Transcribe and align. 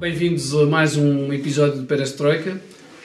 Bem-vindos 0.00 0.54
a 0.54 0.64
mais 0.64 0.96
um 0.96 1.30
episódio 1.30 1.78
de 1.78 1.86
Perestroika. 1.86 2.58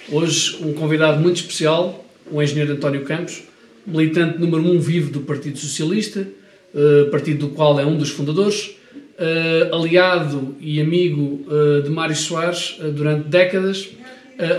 Hoje 0.10 0.56
um 0.62 0.72
convidado 0.72 1.20
muito 1.20 1.36
especial, 1.36 2.06
o 2.32 2.42
engenheiro 2.42 2.72
António 2.72 3.04
Campos, 3.04 3.44
militante 3.86 4.40
número 4.40 4.64
1 4.64 4.72
um 4.72 4.80
vivo 4.80 5.12
do 5.12 5.20
Partido 5.20 5.60
Socialista, 5.60 6.26
uh, 6.74 7.12
partido 7.12 7.50
do 7.50 7.54
qual 7.54 7.78
é 7.82 7.86
um 7.86 7.98
dos 7.98 8.12
fundadores, 8.12 8.78
uh, 9.20 9.76
aliado 9.76 10.56
e 10.62 10.80
amigo 10.80 11.46
uh, 11.52 11.84
de 11.84 11.90
Mário 11.90 12.16
Soares 12.16 12.78
durante 12.94 13.28
décadas, 13.28 13.90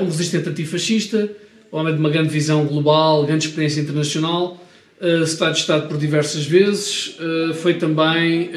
um 0.03 0.05
resistente 0.05 0.47
antifascista, 0.47 1.31
homem 1.73 1.95
de 1.95 1.99
uma 1.99 2.11
grande 2.11 2.29
visão 2.29 2.67
global, 2.67 3.25
grande 3.25 3.47
experiência 3.47 3.81
internacional, 3.81 4.63
secretário 5.25 5.55
de 5.55 5.61
Estado 5.61 5.89
por 5.89 5.97
diversas 5.97 6.45
vezes, 6.45 7.17
foi 7.57 7.75
também 7.75 8.51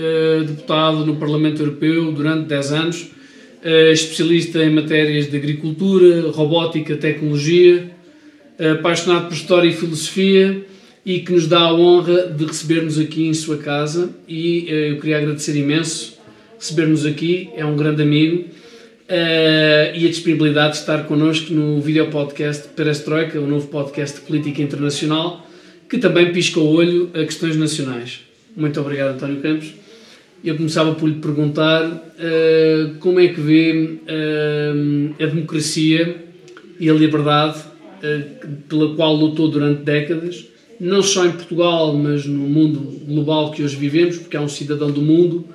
deputado 0.45 1.05
no 1.05 1.15
Parlamento 1.17 1.61
Europeu 1.61 2.11
durante 2.13 2.47
10 2.47 2.71
anos, 2.71 3.18
especialista 3.63 4.63
em 4.63 4.69
matérias 4.69 5.29
de 5.29 5.35
agricultura, 5.37 6.29
robótica, 6.31 6.95
tecnologia, 6.95 7.91
apaixonado 8.79 9.27
por 9.27 9.33
História 9.33 9.69
e 9.69 9.73
Filosofia 9.73 10.65
e 11.05 11.19
que 11.19 11.31
nos 11.31 11.47
dá 11.47 11.59
a 11.59 11.73
honra 11.73 12.27
de 12.27 12.45
receber-nos 12.45 12.99
aqui 12.99 13.27
em 13.27 13.33
sua 13.33 13.57
casa 13.57 14.09
e 14.27 14.65
eu 14.69 14.97
queria 14.99 15.17
agradecer 15.17 15.55
imenso 15.55 16.19
receber-nos 16.59 17.05
aqui, 17.05 17.49
é 17.55 17.65
um 17.65 17.75
grande 17.75 18.01
amigo 18.01 18.45
e 19.95 20.05
a 20.05 20.09
disponibilidade 20.09 20.73
de 20.73 20.79
estar 20.79 21.05
connosco 21.05 21.53
no 21.53 21.81
vídeo 21.81 22.07
podcast 22.11 22.67
Perestroika, 22.75 23.39
o 23.39 23.43
um 23.43 23.47
novo 23.47 23.67
podcast 23.67 24.19
de 24.19 24.25
política 24.25 24.61
internacional, 24.61 25.47
que 25.89 25.97
também 25.97 26.31
pisca 26.31 26.59
o 26.59 26.67
olho 26.67 27.09
a 27.13 27.23
questões 27.23 27.55
nacionais. 27.55 28.19
Muito 28.55 28.79
obrigado, 28.79 29.15
António 29.15 29.41
Campos. 29.41 29.73
Eu 30.43 30.55
começava 30.55 30.95
por 30.95 31.09
lhe 31.09 31.15
perguntar 31.15 31.85
uh, 31.85 32.95
como 32.99 33.19
é 33.19 33.27
que 33.27 33.41
vê 33.41 33.99
uh, 34.03 35.23
a 35.23 35.25
democracia 35.25 36.25
e 36.79 36.89
a 36.89 36.93
liberdade 36.93 37.69
pela 38.69 38.95
qual 38.95 39.13
lutou 39.13 39.49
durante 39.49 39.83
décadas, 39.83 40.45
não 40.79 41.03
só 41.03 41.25
em 41.25 41.33
Portugal, 41.33 41.93
mas 41.93 42.25
no 42.25 42.47
mundo 42.47 42.79
global 43.05 43.51
que 43.51 43.61
hoje 43.61 43.75
vivemos, 43.75 44.17
porque 44.17 44.37
é 44.37 44.39
um 44.39 44.47
cidadão 44.47 44.89
do 44.89 45.01
mundo 45.01 45.45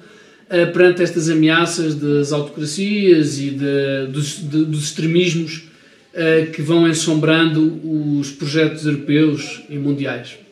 perante 0.74 1.02
estas 1.02 1.30
ameaças 1.30 1.94
das 1.94 2.32
autocracias 2.32 3.38
e 3.38 3.48
de, 3.48 4.12
dos, 4.12 4.46
de, 4.46 4.62
dos 4.66 4.84
extremismos 4.84 5.64
uh, 6.12 6.50
que 6.52 6.60
vão 6.60 6.86
ensombrando 6.86 7.80
os 8.18 8.30
projetos 8.30 8.84
europeus 8.84 9.62
e 9.70 9.78
mundiais. 9.78 10.43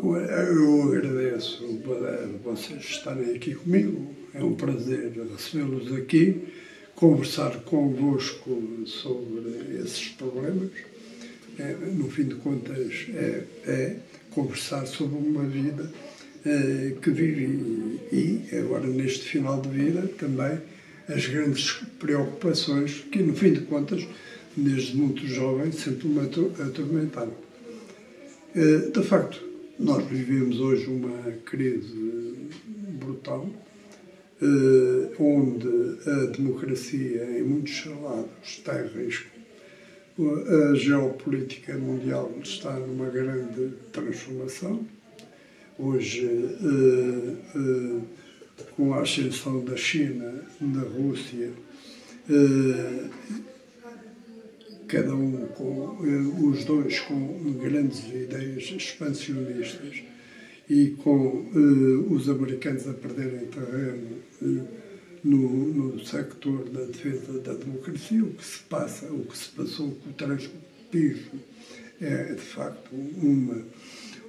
Eu 0.00 0.92
agradeço 0.92 1.64
para 1.82 2.28
vocês 2.44 2.84
estarem 2.84 3.34
aqui 3.34 3.56
comigo. 3.56 4.14
É 4.32 4.44
um 4.44 4.54
prazer 4.54 5.12
recebê-los 5.36 5.92
aqui, 5.92 6.44
conversar 6.94 7.64
convosco 7.64 8.62
sobre 8.86 9.80
esses 9.82 10.06
problemas. 10.10 10.70
É, 11.58 11.74
no 11.92 12.08
fim 12.08 12.26
de 12.26 12.36
contas, 12.36 13.06
é, 13.12 13.42
é 13.66 13.96
conversar 14.30 14.86
sobre 14.86 15.18
uma 15.18 15.42
vida 15.42 15.90
eh, 16.46 16.94
que 17.02 17.10
vive 17.10 17.98
e, 18.12 18.56
agora 18.56 18.86
neste 18.86 19.28
final 19.28 19.60
de 19.60 19.68
vida, 19.68 20.06
também 20.16 20.60
as 21.08 21.26
grandes 21.26 21.72
preocupações 21.98 23.04
que, 23.10 23.18
no 23.20 23.34
fim 23.34 23.52
de 23.52 23.62
contas, 23.62 24.06
desde 24.56 24.96
muito 24.96 25.26
jovem, 25.26 25.72
sempre 25.72 26.06
me 26.06 26.20
atormentaram. 26.20 27.34
Eh, 28.54 28.90
de 28.92 29.02
facto, 29.02 29.47
nós 29.78 30.04
vivemos 30.06 30.60
hoje 30.60 30.86
uma 30.86 31.32
crise 31.44 32.48
brutal, 32.98 33.48
eh, 34.42 35.12
onde 35.18 35.68
a 36.06 36.26
democracia, 36.26 37.38
em 37.38 37.42
muitos 37.42 37.86
lados, 37.86 38.30
está 38.42 38.80
em 38.82 38.88
risco. 38.88 39.30
A 40.18 40.74
geopolítica 40.74 41.76
mundial 41.78 42.32
está 42.42 42.72
numa 42.72 43.08
grande 43.08 43.72
transformação 43.92 44.84
Hoje, 45.78 46.26
uh, 46.26 47.36
uh, 47.56 48.02
com 48.74 48.92
a 48.94 49.02
ascensão 49.02 49.64
da 49.64 49.76
China, 49.76 50.44
da 50.60 50.80
Rússia, 50.80 51.52
cada 54.88 55.14
um 55.14 55.46
com 55.48 55.98
os 56.48 56.64
dois 56.64 56.98
com 57.00 57.52
grandes 57.54 58.06
ideias 58.08 58.64
expansionistas 58.64 60.02
e 60.68 60.88
com 61.02 61.46
os 62.10 62.28
americanos 62.28 62.88
a 62.88 62.94
perderem 62.94 63.46
terreno 63.46 64.18
no, 65.24 65.48
no 65.72 66.04
sector 66.04 66.68
da 66.70 66.84
defesa 66.84 67.38
da 67.40 67.54
democracia, 67.54 68.24
o 68.24 68.32
que 68.32 68.44
se 68.44 68.58
passa, 68.60 69.06
o 69.06 69.24
que 69.24 69.36
se 69.36 69.50
passou 69.50 69.90
com 69.90 70.10
o 70.10 70.12
transpismo 70.12 71.40
é 72.00 72.34
de 72.34 72.40
facto 72.40 72.94
uma 72.94 73.64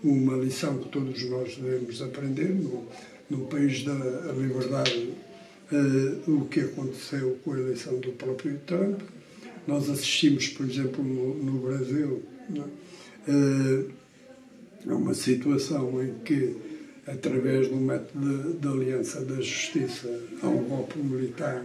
uma 0.04 0.38
lição 0.38 0.78
que 0.78 0.90
todos 0.90 1.24
nós 1.26 1.56
devemos 1.58 2.02
aprender 2.02 2.50
no, 2.50 2.88
no 3.30 3.46
país 3.48 3.84
da 3.84 3.94
liberdade, 4.34 5.14
uh, 5.72 6.32
o 6.32 6.46
que 6.46 6.62
aconteceu 6.62 7.38
com 7.44 7.54
a 7.54 7.60
eleição 7.60 8.00
do 8.00 8.12
próprio 8.14 8.58
Trump. 8.66 9.02
Nós 9.70 9.88
assistimos, 9.88 10.48
por 10.48 10.68
exemplo, 10.68 11.04
no, 11.04 11.36
no 11.36 11.60
Brasil, 11.60 12.24
uh, 13.28 13.92
a 14.90 14.96
uma 14.96 15.14
situação 15.14 16.04
em 16.04 16.16
que, 16.26 16.56
através 17.06 17.68
do 17.68 17.76
método 17.76 18.54
de, 18.54 18.58
de 18.58 18.68
aliança 18.68 19.24
da 19.24 19.36
justiça, 19.36 20.10
há 20.42 20.48
um 20.48 20.64
golpe 20.64 20.98
militar, 20.98 21.64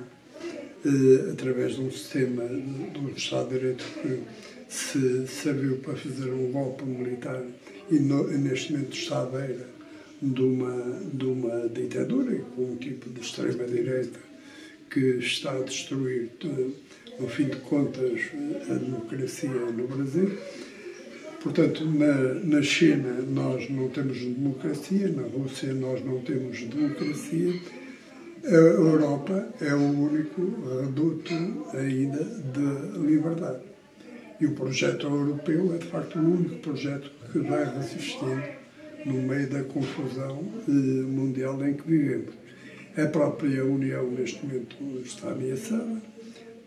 uh, 0.85 1.33
através 1.33 1.77
de 1.77 1.81
um 1.81 1.91
sistema 1.91 2.45
do 2.45 3.11
Estado 3.17 3.49
de 3.49 3.55
Direito 3.55 3.85
que 4.03 4.21
se 4.69 5.27
serviu 5.27 5.79
para 5.79 5.97
fazer 5.97 6.31
um 6.31 6.53
golpe 6.53 6.85
militar 6.85 7.43
e 7.91 7.95
no, 7.95 8.29
neste 8.29 8.73
momento 8.73 8.95
está 8.99 9.23
à 9.23 9.25
beira 9.25 9.67
de 10.21 10.43
uma, 10.43 11.01
de 11.11 11.25
uma 11.25 11.69
ditadura 11.71 12.37
com 12.55 12.73
um 12.73 12.77
tipo 12.77 13.09
de 13.09 13.23
extrema-direita 13.23 14.21
que 14.91 15.01
está 15.19 15.57
a 15.57 15.63
destruir, 15.63 16.33
no 17.19 17.29
fim 17.29 17.45
de 17.45 17.57
contas, 17.57 18.21
a 18.69 18.75
democracia 18.75 19.51
no 19.51 19.87
Brasil. 19.87 20.39
Portanto, 21.43 21.85
na, 21.85 22.35
na 22.43 22.63
China 22.63 23.21
nós 23.29 23.69
não 23.69 23.89
temos 23.89 24.19
democracia, 24.19 25.09
na 25.09 25.23
Rússia 25.23 25.75
nós 25.75 26.05
não 26.05 26.21
temos 26.21 26.63
democracia. 26.63 27.61
A 28.45 28.55
Europa 28.55 29.49
é 29.61 29.75
o 29.75 29.79
único 29.79 30.43
reduto 30.83 31.35
ainda 31.75 32.25
de 32.25 32.99
liberdade. 32.99 33.63
E 34.41 34.47
o 34.47 34.53
projeto 34.53 35.07
europeu 35.07 35.75
é, 35.75 35.79
de 35.79 35.87
facto, 35.87 36.19
o 36.19 36.23
único 36.23 36.57
projeto 36.57 37.11
que 37.31 37.39
vai 37.39 37.65
resistir 37.77 38.59
no 39.07 39.15
meio 39.23 39.49
da 39.49 39.63
confusão 39.65 40.45
eh, 40.69 40.73
mundial 40.73 41.65
em 41.67 41.75
que 41.75 41.89
vivemos. 41.89 42.35
A 42.97 43.07
própria 43.07 43.65
União, 43.65 44.11
neste 44.11 44.45
momento, 44.45 44.77
está 45.05 45.33
ameaçada, 45.33 46.01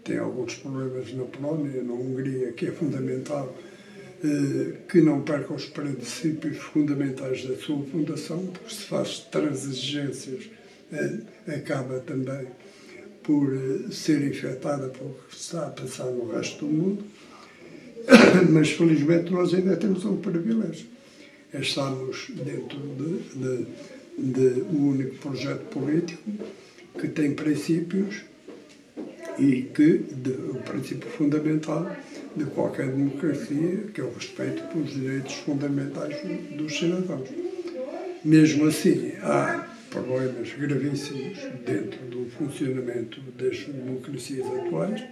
tem 0.08 0.18
alguns 0.18 0.56
problemas 0.56 1.14
na 1.14 1.26
Polónia, 1.26 1.84
na 1.84 1.94
Hungria, 1.94 2.54
que 2.54 2.68
é 2.68 2.72
fundamental 2.72 3.54
eh, 4.24 4.78
que 4.88 5.02
não 5.02 5.22
perca 5.22 5.54
os 5.54 5.66
princípios 5.66 6.58
fundamentais 6.58 7.46
da 7.46 7.58
sua 7.58 7.84
fundação, 7.84 8.48
porque 8.48 8.74
se 8.74 8.84
faz 8.84 9.20
transigências, 9.20 10.50
eh, 10.94 11.20
acaba 11.56 12.00
também 12.00 12.48
por 13.22 13.52
ser 13.92 14.26
infectada 14.26 14.88
pelo 14.88 15.14
que 15.30 15.36
está 15.36 15.68
a 15.68 15.72
passar 15.72 16.06
no 16.06 16.32
resto 16.32 16.66
do 16.66 16.72
mundo. 16.72 17.04
mas 18.50 18.72
felizmente 18.72 19.32
nós 19.32 19.54
ainda 19.54 19.76
temos 19.76 20.06
um 20.06 20.16
privilégio. 20.16 20.88
É 21.54 21.60
estarmos 21.60 22.28
dentro 22.30 22.80
de, 22.80 23.66
de, 24.18 24.32
de 24.32 24.62
um 24.62 24.90
único 24.92 25.16
projeto 25.18 25.66
político 25.66 26.32
que 26.98 27.10
tem 27.10 27.34
princípios 27.34 28.24
e 29.40 29.64
que 29.74 30.06
o 30.50 30.56
princípio 30.70 31.10
fundamental 31.10 31.96
de 32.36 32.46
qualquer 32.46 32.88
democracia, 32.88 33.86
que 33.94 34.02
é 34.02 34.04
o 34.04 34.14
respeito 34.14 34.64
pelos 34.68 34.92
direitos 34.92 35.34
fundamentais 35.36 36.16
dos 36.58 36.78
cidadãos. 36.78 37.30
Mesmo 38.24 38.68
assim, 38.68 39.14
há 39.22 39.68
problemas 39.90 40.54
gravíssimos 40.54 41.38
dentro 41.66 42.00
do 42.10 42.30
funcionamento 42.32 43.22
das 43.38 43.60
democracias 43.66 44.46
atuais 44.46 45.04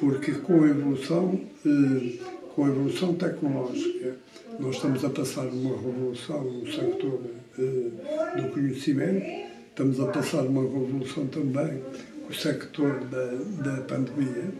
porque 0.00 0.32
com 0.32 0.64
a 0.64 0.68
evolução, 0.68 1.38
eh, 1.66 2.18
com 2.54 2.64
a 2.64 2.68
evolução 2.68 3.14
tecnológica, 3.14 4.16
nós 4.58 4.76
estamos 4.76 5.04
a 5.04 5.10
passar 5.10 5.46
uma 5.46 5.76
revolução 5.76 6.42
no 6.42 6.66
sector 6.72 7.20
eh, 7.58 8.40
do 8.40 8.48
conhecimento, 8.48 9.26
estamos 9.68 10.00
a 10.00 10.06
passar 10.06 10.44
uma 10.44 10.62
revolução 10.62 11.26
também 11.26 11.82
o 12.30 12.34
sector 12.34 13.00
da, 13.06 13.26
da 13.62 13.82
pandemia, 13.82 14.52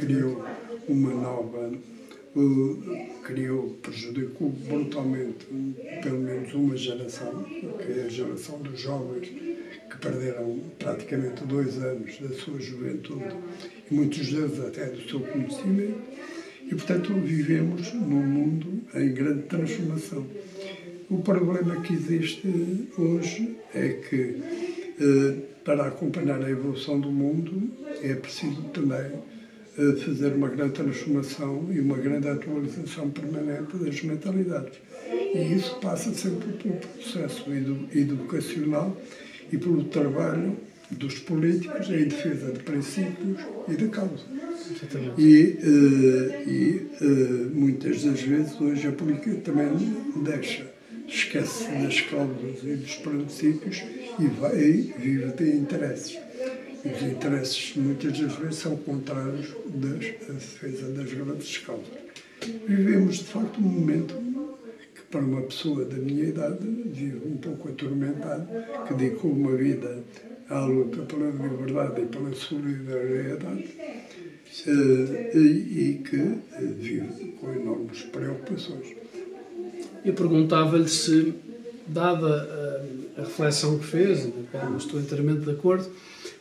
criou 0.00 0.42
uma 0.88 1.12
nova, 1.12 1.70
criou, 3.22 3.76
prejudicou 3.82 4.48
brutalmente 4.48 5.46
pelo 6.02 6.20
menos 6.20 6.54
uma 6.54 6.74
geração, 6.74 7.44
que 7.44 8.00
é 8.00 8.04
a 8.06 8.08
geração 8.08 8.58
dos 8.60 8.80
jovens 8.80 9.28
que 9.28 9.98
perderam 10.00 10.58
praticamente 10.78 11.44
dois 11.44 11.76
anos 11.82 12.18
da 12.18 12.30
sua 12.30 12.58
juventude 12.60 13.36
e 13.90 13.94
muitos 13.94 14.32
deles 14.32 14.58
até 14.60 14.86
do 14.86 15.08
seu 15.08 15.20
conhecimento. 15.20 16.00
E, 16.64 16.74
portanto, 16.74 17.12
vivemos 17.14 17.92
num 17.94 18.22
mundo 18.22 18.82
em 18.94 19.12
grande 19.12 19.42
transformação. 19.42 20.26
O 21.10 21.18
problema 21.18 21.80
que 21.80 21.94
existe 21.94 22.88
hoje 22.98 23.56
é 23.74 23.88
que, 23.88 24.42
eh, 25.00 25.34
para 25.64 25.86
acompanhar 25.86 26.42
a 26.42 26.50
evolução 26.50 26.98
do 26.98 27.10
mundo, 27.10 27.70
é 28.02 28.14
preciso 28.14 28.62
também 28.74 29.12
eh, 29.78 29.92
fazer 30.04 30.32
uma 30.32 30.48
grande 30.48 30.72
transformação 30.72 31.68
e 31.70 31.80
uma 31.80 31.96
grande 31.96 32.28
atualização 32.28 33.10
permanente 33.10 33.76
das 33.76 34.02
mentalidades. 34.02 34.78
E 35.34 35.54
isso 35.54 35.78
passa 35.80 36.12
sempre 36.12 36.52
pelo 36.54 36.74
processo 36.76 37.44
educacional 37.94 38.96
e 39.52 39.56
pelo 39.56 39.84
trabalho 39.84 40.56
dos 40.90 41.18
políticos 41.18 41.88
em 41.90 42.08
defesa 42.08 42.52
de 42.52 42.58
princípios 42.60 43.38
e 43.68 43.76
de 43.76 43.88
causa. 43.88 44.24
E, 45.16 45.58
uh, 45.62 46.50
e 46.50 46.88
uh, 47.00 47.50
muitas 47.54 48.02
das 48.04 48.20
vezes 48.20 48.60
hoje 48.60 48.88
a 48.88 48.92
política 48.92 49.34
também 49.44 49.68
deixa, 50.24 50.66
esquece 51.08 51.64
das 51.70 52.00
causas 52.02 52.62
e 52.62 52.76
dos 52.76 52.96
princípios 52.96 53.82
e, 54.18 54.26
vai, 54.26 54.58
e 54.58 54.94
vive 54.98 55.32
de 55.32 55.50
interesses. 55.56 56.18
Os 56.84 57.02
interesses 57.02 57.74
muitas 57.76 58.18
das 58.18 58.32
vezes 58.36 58.56
são 58.56 58.76
contrários 58.76 59.54
da 59.66 59.88
defesa 60.32 60.88
das 60.92 61.12
grandes 61.12 61.58
causas. 61.58 62.08
Vivemos 62.66 63.16
de 63.16 63.24
facto 63.24 63.58
um 63.58 63.62
momento 63.62 64.14
que 64.94 65.02
para 65.10 65.20
uma 65.20 65.42
pessoa 65.42 65.84
da 65.84 65.96
minha 65.96 66.24
idade 66.24 66.64
vive 66.86 67.20
um 67.26 67.36
pouco 67.36 67.68
atormentado, 67.68 68.48
que 68.86 68.94
dedicou 68.94 69.32
uma 69.32 69.56
vida 69.56 70.04
à 70.48 70.60
luta 70.60 71.02
pela 71.02 71.30
liberdade 71.30 72.02
e 72.02 72.06
pela 72.06 72.34
solidariedade 72.34 73.68
eh, 74.66 75.36
e 75.36 76.02
que 76.08 76.16
eh, 76.16 76.60
vive 76.78 77.32
com 77.32 77.52
enormes 77.52 78.02
preocupações. 78.02 78.96
Eu 80.08 80.14
perguntava-lhe 80.14 80.88
se, 80.88 81.34
dada 81.86 82.26
a, 82.26 83.20
a, 83.20 83.24
reflexão 83.24 83.78
que 83.78 83.84
fez, 83.84 84.20
com 84.22 84.56
a 84.56 84.60
qual 84.60 84.76
estou 84.78 84.98
inteiramente 84.98 85.40
de 85.40 85.50
acordo, 85.50 85.86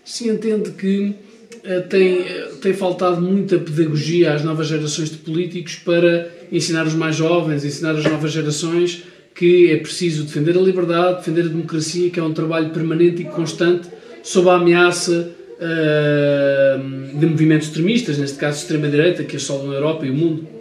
se 0.05 0.29
entende 0.29 0.71
que 0.71 1.09
uh, 1.09 1.89
tem, 1.89 2.21
uh, 2.21 2.55
tem 2.61 2.71
faltado 2.71 3.19
muita 3.19 3.59
pedagogia 3.59 4.33
às 4.33 4.41
novas 4.41 4.67
gerações 4.67 5.09
de 5.09 5.17
políticos 5.17 5.75
para 5.75 6.31
ensinar 6.49 6.87
os 6.87 6.93
mais 6.93 7.17
jovens, 7.17 7.65
ensinar 7.65 7.91
as 7.91 8.05
novas 8.05 8.31
gerações 8.31 9.03
que 9.35 9.69
é 9.69 9.75
preciso 9.75 10.23
defender 10.23 10.57
a 10.57 10.61
liberdade, 10.61 11.17
defender 11.17 11.41
a 11.41 11.49
democracia, 11.49 12.09
que 12.09 12.21
é 12.21 12.23
um 12.23 12.31
trabalho 12.31 12.69
permanente 12.69 13.21
e 13.21 13.25
constante 13.25 13.89
sob 14.23 14.49
a 14.49 14.53
ameaça 14.53 15.29
uh, 15.59 17.19
de 17.19 17.25
movimentos 17.25 17.67
extremistas, 17.67 18.17
neste 18.17 18.37
caso 18.37 18.59
extrema-direita, 18.59 19.25
que 19.25 19.35
assolam 19.35 19.71
a 19.71 19.75
Europa 19.75 20.05
e 20.05 20.09
o 20.09 20.13
mundo? 20.13 20.56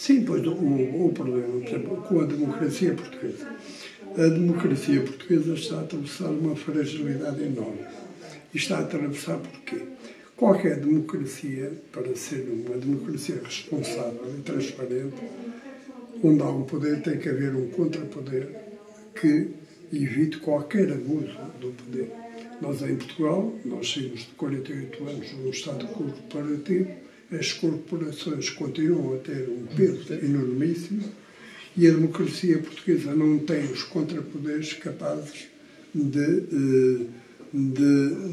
Sim, 0.00 0.24
pois 0.24 0.42
o, 0.46 0.52
o 0.52 1.12
problema, 1.12 1.60
por 1.60 1.68
exemplo, 1.68 1.96
com 2.08 2.20
a 2.22 2.24
democracia 2.24 2.94
portuguesa. 2.94 3.46
A 4.16 4.28
democracia 4.28 5.02
portuguesa 5.02 5.52
está 5.52 5.76
a 5.76 5.80
atravessar 5.82 6.30
uma 6.30 6.56
fragilidade 6.56 7.42
enorme. 7.42 7.84
E 8.54 8.56
está 8.56 8.78
a 8.78 8.80
atravessar 8.80 9.36
porquê? 9.36 9.82
Qualquer 10.38 10.80
democracia, 10.80 11.70
para 11.92 12.16
ser 12.16 12.48
uma 12.48 12.78
democracia 12.78 13.42
responsável 13.44 14.24
e 14.38 14.40
transparente, 14.40 15.22
onde 16.24 16.42
há 16.42 16.48
um 16.48 16.62
poder, 16.62 17.02
tem 17.02 17.18
que 17.18 17.28
haver 17.28 17.54
um 17.54 17.68
contrapoder 17.68 18.48
que 19.20 19.50
evite 19.92 20.38
qualquer 20.38 20.90
abuso 20.92 21.36
do 21.60 21.72
poder. 21.72 22.10
Nós, 22.62 22.80
em 22.80 22.96
Portugal, 22.96 23.52
nós 23.66 23.92
saímos 23.92 24.20
de 24.20 24.28
48 24.28 25.06
anos 25.06 25.32
num 25.34 25.50
Estado 25.50 25.86
corporativo, 25.88 26.90
as 27.32 27.52
corporações 27.52 28.50
continuam 28.50 29.14
a 29.14 29.18
ter 29.18 29.48
um 29.48 29.66
peso 29.76 30.12
enormíssimo 30.14 31.04
e 31.76 31.86
a 31.86 31.90
democracia 31.90 32.58
portuguesa 32.58 33.14
não 33.14 33.38
tem 33.38 33.64
os 33.64 33.84
contrapoderes 33.84 34.72
capazes 34.74 35.46
de, 35.94 36.20
eh, 36.20 37.06
de 37.52 37.82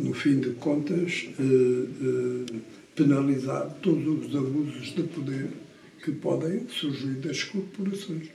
no 0.04 0.14
fim 0.14 0.40
de 0.40 0.52
contas, 0.52 1.28
eh, 1.40 1.44
eh, 1.44 2.56
penalizar 2.96 3.78
todos 3.82 4.26
os 4.26 4.36
abusos 4.36 4.96
de 4.96 5.04
poder 5.04 5.50
que 6.04 6.12
podem 6.12 6.68
surgir 6.68 7.20
das 7.20 7.44
corporações. 7.44 8.30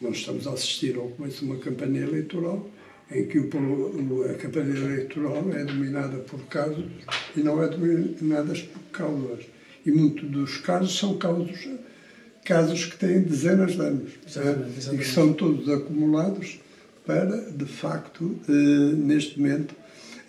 Nós 0.00 0.16
estamos 0.16 0.46
a 0.48 0.52
assistir 0.52 0.96
ao 0.96 1.08
começo 1.10 1.40
de 1.40 1.44
uma 1.44 1.58
campanha 1.58 2.02
eleitoral 2.02 2.68
em 3.10 3.26
que 3.26 3.38
a 3.38 4.34
campanha 4.34 4.74
eleitoral 4.74 5.44
é 5.52 5.64
dominada 5.64 6.18
por 6.18 6.40
casos 6.46 6.86
e 7.36 7.40
não 7.40 7.62
é 7.62 7.68
dominada 7.68 8.54
por 8.54 8.82
causas. 8.90 9.44
E 9.84 9.90
muitos 9.90 10.28
dos 10.30 10.58
casos 10.58 10.98
são 10.98 11.18
casos, 11.18 11.68
casos 12.44 12.84
que 12.86 12.96
têm 12.96 13.20
dezenas 13.22 13.72
de 13.72 13.80
anos 13.80 14.12
exatamente, 14.26 14.78
exatamente. 14.78 14.94
e 14.94 14.98
que 14.98 15.04
são 15.04 15.32
todos 15.32 15.68
acumulados 15.68 16.60
para, 17.04 17.50
de 17.50 17.66
facto, 17.66 18.38
eh, 18.48 18.52
neste 18.96 19.40
momento, 19.40 19.74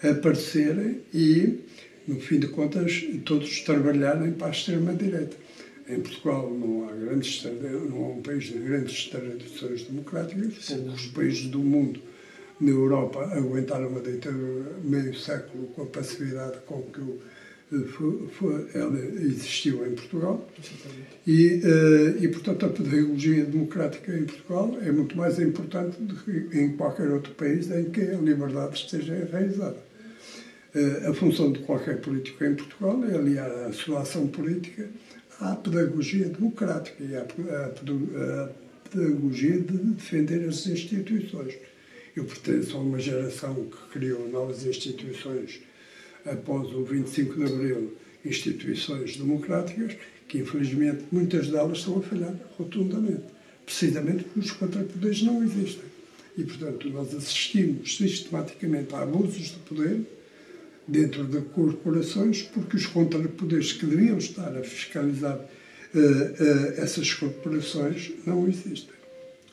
aparecerem 0.01 1.01
e, 1.13 1.59
no 2.07 2.19
fim 2.19 2.39
de 2.39 2.47
contas, 2.47 3.05
todos 3.23 3.61
trabalharem 3.61 4.31
para 4.31 4.47
a 4.47 4.51
extrema-direita. 4.51 5.37
Em 5.87 5.99
Portugal 5.99 6.49
não 6.51 6.89
há, 6.89 6.93
grandes, 6.93 7.43
não 7.89 8.05
há 8.05 8.09
um 8.09 8.21
país 8.21 8.45
de 8.45 8.57
grandes 8.57 9.07
tradições 9.09 9.83
democráticas, 9.83 10.53
poucos 10.69 11.07
países 11.07 11.45
do 11.47 11.59
mundo 11.59 11.99
na 12.59 12.69
Europa 12.69 13.23
aguentaram 13.33 13.89
uma 13.89 13.99
ditadura 13.99 14.77
meio 14.83 15.13
século 15.15 15.67
com 15.67 15.83
a 15.83 15.85
passividade 15.85 16.59
com 16.65 16.81
que 16.83 17.01
eh, 17.01 17.15
foi, 17.81 18.27
foi, 18.27 18.67
ela 18.73 18.99
existiu 18.99 19.85
em 19.85 19.95
Portugal. 19.95 20.47
E, 21.25 21.61
uh, 21.63 22.23
e, 22.23 22.27
portanto, 22.27 22.65
a 22.65 22.69
pedagogia 22.69 23.45
democrática 23.45 24.13
em 24.13 24.25
Portugal 24.25 24.77
é 24.81 24.91
muito 24.91 25.15
mais 25.15 25.39
importante 25.39 26.01
do 26.01 26.15
que 26.15 26.57
em 26.57 26.75
qualquer 26.75 27.09
outro 27.09 27.33
país 27.33 27.71
em 27.71 27.85
que 27.85 28.01
a 28.01 28.17
liberdade 28.17 28.75
esteja 28.75 29.15
enraizada. 29.15 29.77
Uh, 30.75 31.09
a 31.09 31.13
função 31.13 31.51
de 31.51 31.59
qualquer 31.59 32.01
político 32.01 32.43
em 32.43 32.55
Portugal 32.55 33.03
é 33.05 33.15
aliar 33.15 33.49
a 33.67 33.73
sua 33.73 34.01
ação 34.01 34.27
política 34.27 34.89
à 35.39 35.55
pedagogia 35.55 36.29
democrática 36.29 37.03
e 37.03 37.15
à, 37.15 37.21
à, 37.21 38.45
à 38.45 38.49
pedagogia 38.89 39.59
de 39.59 39.77
defender 39.77 40.47
as 40.47 40.65
instituições. 40.67 41.55
Eu 42.15 42.25
pertenço 42.25 42.77
a 42.77 42.79
uma 42.79 42.99
geração 42.99 43.55
que 43.55 43.99
criou 43.99 44.29
novas 44.29 44.65
instituições 44.65 45.61
após 46.25 46.71
o 46.73 46.83
25 46.83 47.35
de 47.35 47.43
Abril, 47.43 47.93
instituições 48.25 49.17
democráticas, 49.17 49.95
que 50.27 50.39
infelizmente 50.39 51.03
muitas 51.11 51.47
delas 51.47 51.79
estão 51.79 51.99
a 51.99 52.01
falhar 52.01 52.35
rotundamente, 52.57 53.23
precisamente 53.65 54.23
porque 54.23 54.39
os 54.39 54.51
contrapoderes 54.51 55.21
não 55.21 55.43
existem. 55.43 55.93
E, 56.37 56.43
portanto, 56.43 56.89
nós 56.89 57.13
assistimos 57.13 57.95
sistematicamente 57.95 58.95
a 58.95 59.03
abusos 59.03 59.51
de 59.51 59.59
poder 59.67 60.01
dentro 60.87 61.25
de 61.25 61.41
corporações, 61.41 62.41
porque 62.41 62.77
os 62.77 62.85
contrapoderes 62.87 63.73
que 63.73 63.85
deviam 63.85 64.17
estar 64.17 64.57
a 64.57 64.63
fiscalizar 64.63 65.37
uh, 65.37 65.99
uh, 65.99 66.81
essas 66.81 67.13
corporações 67.13 68.11
não 68.25 68.47
existem. 68.47 68.93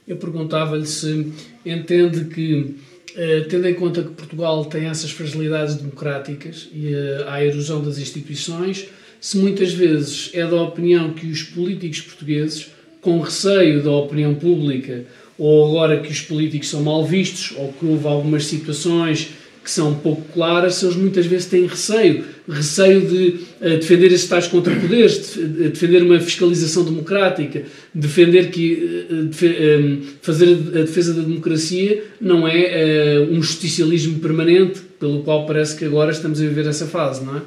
Eu 0.08 0.16
perguntava-lhe 0.16 0.86
se 0.86 1.32
entende 1.64 2.24
que, 2.24 2.74
eh, 3.16 3.46
tendo 3.48 3.68
em 3.68 3.74
conta 3.74 4.02
que 4.02 4.10
Portugal 4.10 4.64
tem 4.64 4.86
essas 4.86 5.10
fragilidades 5.10 5.76
democráticas 5.76 6.68
e 6.72 6.94
eh, 6.94 7.24
a 7.26 7.44
erosão 7.44 7.82
das 7.82 7.98
instituições, 7.98 8.88
se 9.20 9.36
muitas 9.36 9.72
vezes 9.72 10.30
é 10.32 10.46
da 10.46 10.60
opinião 10.62 11.12
que 11.12 11.26
os 11.26 11.42
políticos 11.42 12.00
portugueses, 12.00 12.68
com 13.00 13.20
receio 13.20 13.82
da 13.82 13.90
opinião 13.90 14.34
pública, 14.34 15.04
ou 15.38 15.68
agora 15.68 16.00
que 16.00 16.10
os 16.10 16.20
políticos 16.20 16.68
são 16.68 16.82
mal 16.82 17.04
vistos, 17.04 17.54
ou 17.56 17.72
que 17.72 17.86
houve 17.86 18.06
algumas 18.06 18.46
situações 18.46 19.28
que 19.62 19.70
são 19.70 19.94
pouco 19.94 20.22
claras, 20.32 20.82
eles 20.82 20.96
muitas 20.96 21.26
vezes 21.26 21.46
têm 21.46 21.66
receio. 21.66 22.24
Receio 22.48 23.06
de 23.06 23.46
uh, 23.60 23.78
defender 23.78 24.10
esses 24.12 24.26
tais 24.26 24.48
contrapoderes, 24.48 25.34
de, 25.34 25.46
de 25.46 25.68
defender 25.68 26.02
uma 26.02 26.18
fiscalização 26.18 26.84
democrática, 26.84 27.64
defender 27.94 28.50
que 28.50 29.06
uh, 29.10 29.26
de, 29.26 29.46
um, 29.46 30.02
fazer 30.22 30.48
a 30.48 30.80
defesa 30.80 31.14
da 31.14 31.22
democracia 31.22 32.04
não 32.20 32.48
é 32.48 33.18
uh, 33.28 33.32
um 33.32 33.42
justicialismo 33.42 34.18
permanente, 34.18 34.80
pelo 34.98 35.22
qual 35.22 35.46
parece 35.46 35.76
que 35.76 35.84
agora 35.84 36.10
estamos 36.10 36.40
a 36.40 36.44
viver 36.44 36.66
essa 36.66 36.86
fase, 36.86 37.24
não 37.24 37.36
é? 37.36 37.42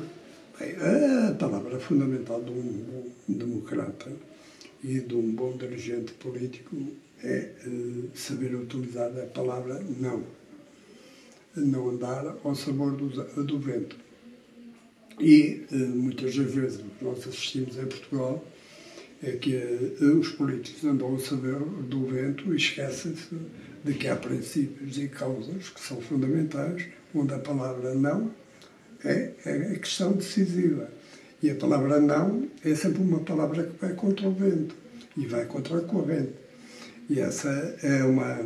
Bem, 0.60 0.76
a 1.28 1.32
palavra 1.34 1.80
fundamental 1.80 2.42
de 2.42 2.52
um 2.52 2.62
bom 2.62 3.08
democrata 3.28 4.12
e 4.84 5.00
de 5.00 5.16
um 5.16 5.32
bom 5.32 5.58
dirigente 5.58 6.14
político 6.14 6.76
é 7.24 7.50
saber 8.14 8.54
utilizar 8.54 9.08
a 9.18 9.26
palavra 9.26 9.82
não 10.00 10.43
não 11.56 11.90
andar 11.90 12.36
ao 12.44 12.56
sabor 12.56 12.96
do, 12.96 13.10
do 13.44 13.60
vento. 13.60 13.96
E 15.20 15.66
eh, 15.72 15.76
muitas 15.76 16.36
das 16.36 16.52
vezes 16.52 16.82
nós 17.02 17.20
assistimos 17.28 17.78
em 17.78 17.86
Portugal 17.86 18.44
é 19.22 19.32
que 19.34 19.56
eh, 19.56 20.06
os 20.06 20.30
políticos 20.30 20.84
andam 20.84 21.08
ao 21.08 21.20
sabor 21.20 21.64
do 21.84 22.06
vento 22.08 22.52
e 22.52 22.58
esquecem-se 22.58 23.38
de 23.84 23.94
que 23.94 24.08
há 24.08 24.16
princípios 24.16 24.98
e 24.98 25.08
causas 25.08 25.70
que 25.70 25.80
são 25.80 26.02
fundamentais 26.02 26.88
onde 27.14 27.34
a 27.34 27.40
palavra 27.40 27.94
não 27.94 28.32
é, 29.04 29.32
é 29.46 29.52
a 29.74 29.80
questão 29.80 30.14
decisiva. 30.14 30.90
E 31.42 31.52
a 31.52 31.56
palavra 31.56 32.00
não 32.00 32.48
é 32.64 32.74
sempre 32.74 33.02
uma 33.02 33.20
palavra 33.20 33.64
que 33.64 33.86
vai 33.86 33.94
contra 33.94 34.28
o 34.28 34.32
vento 34.32 34.76
e 35.18 35.26
vai 35.26 35.46
contra 35.46 35.78
a 35.78 35.82
corrente. 35.82 36.34
E 37.10 37.20
essa 37.20 37.50
é 37.84 38.04
uma, 38.04 38.40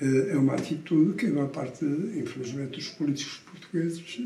é 0.00 0.36
uma 0.36 0.54
atitude 0.54 1.14
que 1.14 1.26
a 1.26 1.30
maior 1.30 1.48
parte, 1.48 1.84
infelizmente, 1.84 2.76
dos 2.76 2.88
políticos 2.90 3.40
portugueses 3.50 4.20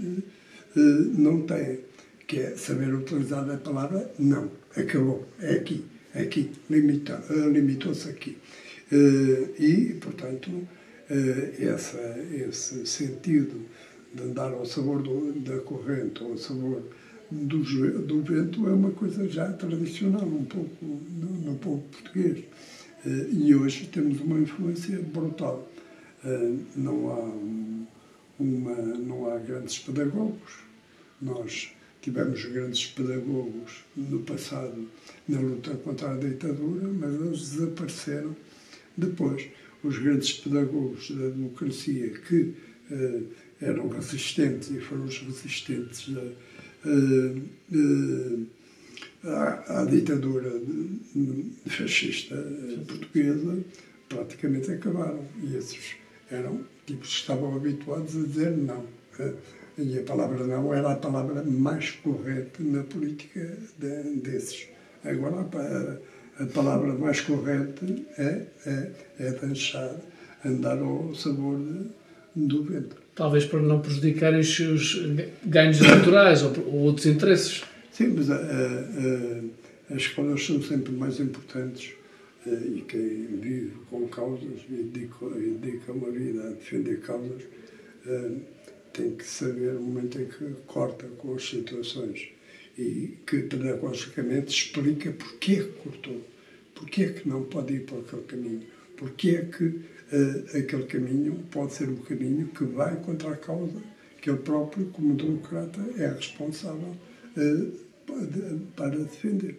eh, 0.77 0.81
não 1.19 1.43
têm, 1.43 1.81
que 2.27 2.41
é 2.41 2.57
saber 2.57 2.95
utilizar 2.95 3.49
a 3.51 3.57
palavra 3.57 4.11
não. 4.19 4.51
Acabou, 4.77 5.27
é 5.41 5.55
aqui, 5.55 5.85
é 6.15 6.23
aqui, 6.23 6.51
limitou-se 6.69 8.09
aqui. 8.09 8.39
Eh, 8.91 9.49
e, 9.59 9.95
portanto, 9.95 10.51
eh, 11.11 11.55
essa, 11.59 12.19
esse 12.33 12.87
sentido 12.87 13.67
de 14.15 14.23
andar 14.23 14.53
ao 14.53 14.67
sabor 14.67 15.03
do, 15.03 15.33
da 15.41 15.59
corrente, 15.61 16.23
ao 16.23 16.37
sabor 16.37 16.83
do, 17.31 17.59
do 18.03 18.23
vento, 18.23 18.69
é 18.69 18.73
uma 18.73 18.91
coisa 18.91 19.27
já 19.27 19.51
tradicional, 19.53 20.27
um 20.27 20.45
pouco 20.45 20.85
no, 20.85 21.53
no 21.53 21.59
povo 21.59 21.83
português. 21.91 22.45
Eh, 23.05 23.29
e 23.33 23.55
hoje 23.55 23.87
temos 23.87 24.21
uma 24.21 24.39
influência 24.39 24.99
brutal. 25.01 25.69
Não 26.77 27.11
há, 27.11 28.41
uma, 28.41 28.77
não 28.77 29.29
há 29.29 29.39
grandes 29.39 29.81
pedagogos. 29.81 30.53
Nós 31.21 31.73
tivemos 32.01 32.45
grandes 32.45 32.87
pedagogos 32.87 33.85
no 33.97 34.21
passado 34.21 34.89
na 35.29 35.41
luta 35.41 35.75
contra 35.79 36.13
a 36.13 36.17
ditadura, 36.17 36.87
mas 36.87 37.15
eles 37.15 37.51
desapareceram 37.51 38.37
depois, 38.97 39.49
os 39.83 39.99
grandes 39.99 40.33
pedagogos 40.35 41.11
da 41.11 41.29
democracia 41.29 42.11
que 42.11 42.55
uh, 42.91 43.27
eram 43.61 43.89
resistentes 43.89 44.71
e 44.71 44.81
foram 44.81 45.05
os 45.05 45.19
resistentes 45.19 46.09
à, 49.25 49.81
à, 49.81 49.85
ditadura 49.85 50.53
fascista 51.67 52.37
portuguesa, 52.87 53.59
praticamente 54.09 54.73
acabaram. 54.73 55.25
E 55.43 55.57
esses 55.57 55.97
eram 56.31 56.61
tipos 56.87 57.09
que 57.09 57.21
estavam 57.21 57.57
habituados 57.57 58.17
a 58.17 58.21
dizer 58.21 58.57
não. 58.57 58.85
E 59.79 59.99
a 59.99 60.03
palavra 60.03 60.47
não 60.47 60.75
era 60.75 60.93
a 60.93 60.97
palavra 60.97 61.43
mais 61.43 61.91
correta 61.91 62.63
na 62.63 62.83
política 62.83 63.57
de, 63.79 64.21
desses. 64.21 64.67
Agora, 65.05 65.47
a 66.39 66.47
palavra 66.47 66.93
mais 66.95 67.21
correta 67.21 67.87
é, 68.19 68.43
é, 68.67 68.91
é 69.19 69.31
deixar 69.31 69.97
andar 70.45 70.79
ao 70.79 71.15
sabor 71.15 71.59
de, 71.59 72.47
do 72.47 72.65
vento. 72.65 72.97
Talvez 73.15 73.45
para 73.45 73.61
não 73.61 73.81
prejudicarem 73.81 74.41
os 74.41 74.55
seus 74.55 75.01
ganhos 75.45 75.81
naturais 75.81 76.43
ou, 76.43 76.53
ou, 76.67 76.81
outros 76.81 77.07
interesses. 77.07 77.63
Sim, 77.93 78.15
mas 78.17 78.31
a, 78.31 78.37
a, 78.37 78.39
a, 78.39 79.95
as 79.95 80.03
escolas 80.03 80.45
são 80.45 80.63
sempre 80.63 80.93
mais 80.93 81.21
importantes 81.21 81.95
eh, 82.47 82.51
e 82.77 82.81
quem 82.89 83.27
vive 83.27 83.73
com 83.91 84.09
causas 84.09 84.61
e 84.69 84.83
dedica, 84.83 85.29
dedica 85.29 85.93
uma 85.93 86.11
vida 86.11 86.49
a 86.49 86.51
defender 86.51 87.01
causas 87.01 87.43
eh, 88.07 88.31
tem 88.93 89.15
que 89.15 89.25
saber 89.25 89.77
o 89.77 89.81
momento 89.81 90.21
em 90.21 90.27
que 90.27 90.55
corta 90.67 91.07
com 91.19 91.35
as 91.35 91.49
situações 91.49 92.29
e 92.79 93.19
que 93.27 93.43
pedagogicamente 93.43 94.53
explica 94.53 95.13
porque 95.13 95.53
é 95.53 95.57
que 95.57 95.73
cortou, 95.83 96.21
porque 96.75 97.05
é 97.05 97.13
que 97.13 97.29
não 97.29 97.45
pode 97.45 97.75
ir 97.75 97.81
por 97.81 98.01
aquele 98.01 98.23
caminho, 98.23 98.63
porque 98.97 99.31
é 99.31 99.45
que 99.45 99.65
uh, 99.65 100.59
aquele 100.59 100.85
caminho 100.85 101.45
pode 101.51 101.75
ser 101.75 101.89
um 101.89 101.97
caminho 101.97 102.49
que 102.49 102.65
vai 102.65 102.97
contra 102.97 103.33
a 103.33 103.37
causa 103.37 103.83
que 104.21 104.31
ele 104.31 104.39
próprio, 104.39 104.87
como 104.87 105.15
democrata, 105.15 105.81
é 105.99 106.07
responsável 106.07 106.97
uh, 107.37 107.73
para 108.77 108.91
defender. 108.91 109.57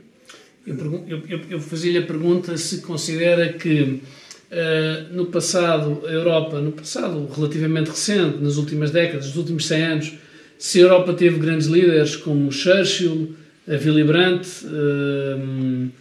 Eu, 0.66 1.04
eu, 1.28 1.42
eu 1.50 1.60
fazia-lhe 1.60 1.98
a 1.98 2.04
pergunta 2.04 2.56
se 2.58 2.82
considera 2.82 3.52
que 3.52 4.02
uh, 4.52 5.14
no 5.14 5.26
passado, 5.26 6.04
a 6.06 6.12
Europa, 6.12 6.62
no 6.62 6.72
passado 6.72 7.28
relativamente 7.36 7.90
recente, 7.90 8.38
nas 8.42 8.56
últimas 8.56 8.92
décadas, 8.92 9.28
nos 9.28 9.36
últimos 9.36 9.66
100 9.66 9.84
anos, 9.84 10.14
se 10.58 10.80
a 10.80 10.84
Europa 10.84 11.14
teve 11.14 11.38
grandes 11.38 11.68
líderes 11.68 12.16
como 12.16 12.50
Churchill, 12.52 13.36
Willy 13.68 14.04
Brandt, 14.06 14.48
uh, 14.66 15.92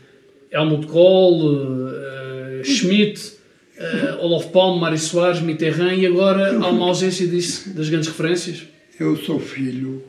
Helmut 0.53 0.87
Kohl, 0.87 1.55
uh, 1.55 2.65
Schmidt, 2.65 3.33
uh, 3.79 4.25
Olof 4.25 4.51
Palme, 4.51 4.81
Mário 4.81 4.99
Soares, 4.99 5.41
Mitterrand, 5.41 5.97
e 5.97 6.07
agora 6.07 6.57
há 6.57 6.69
uma 6.69 6.87
ausência 6.87 7.27
disso, 7.27 7.75
das 7.75 7.89
grandes 7.89 8.09
referências? 8.09 8.63
Eu 9.01 9.17
sou 9.17 9.41
filho 9.41 10.05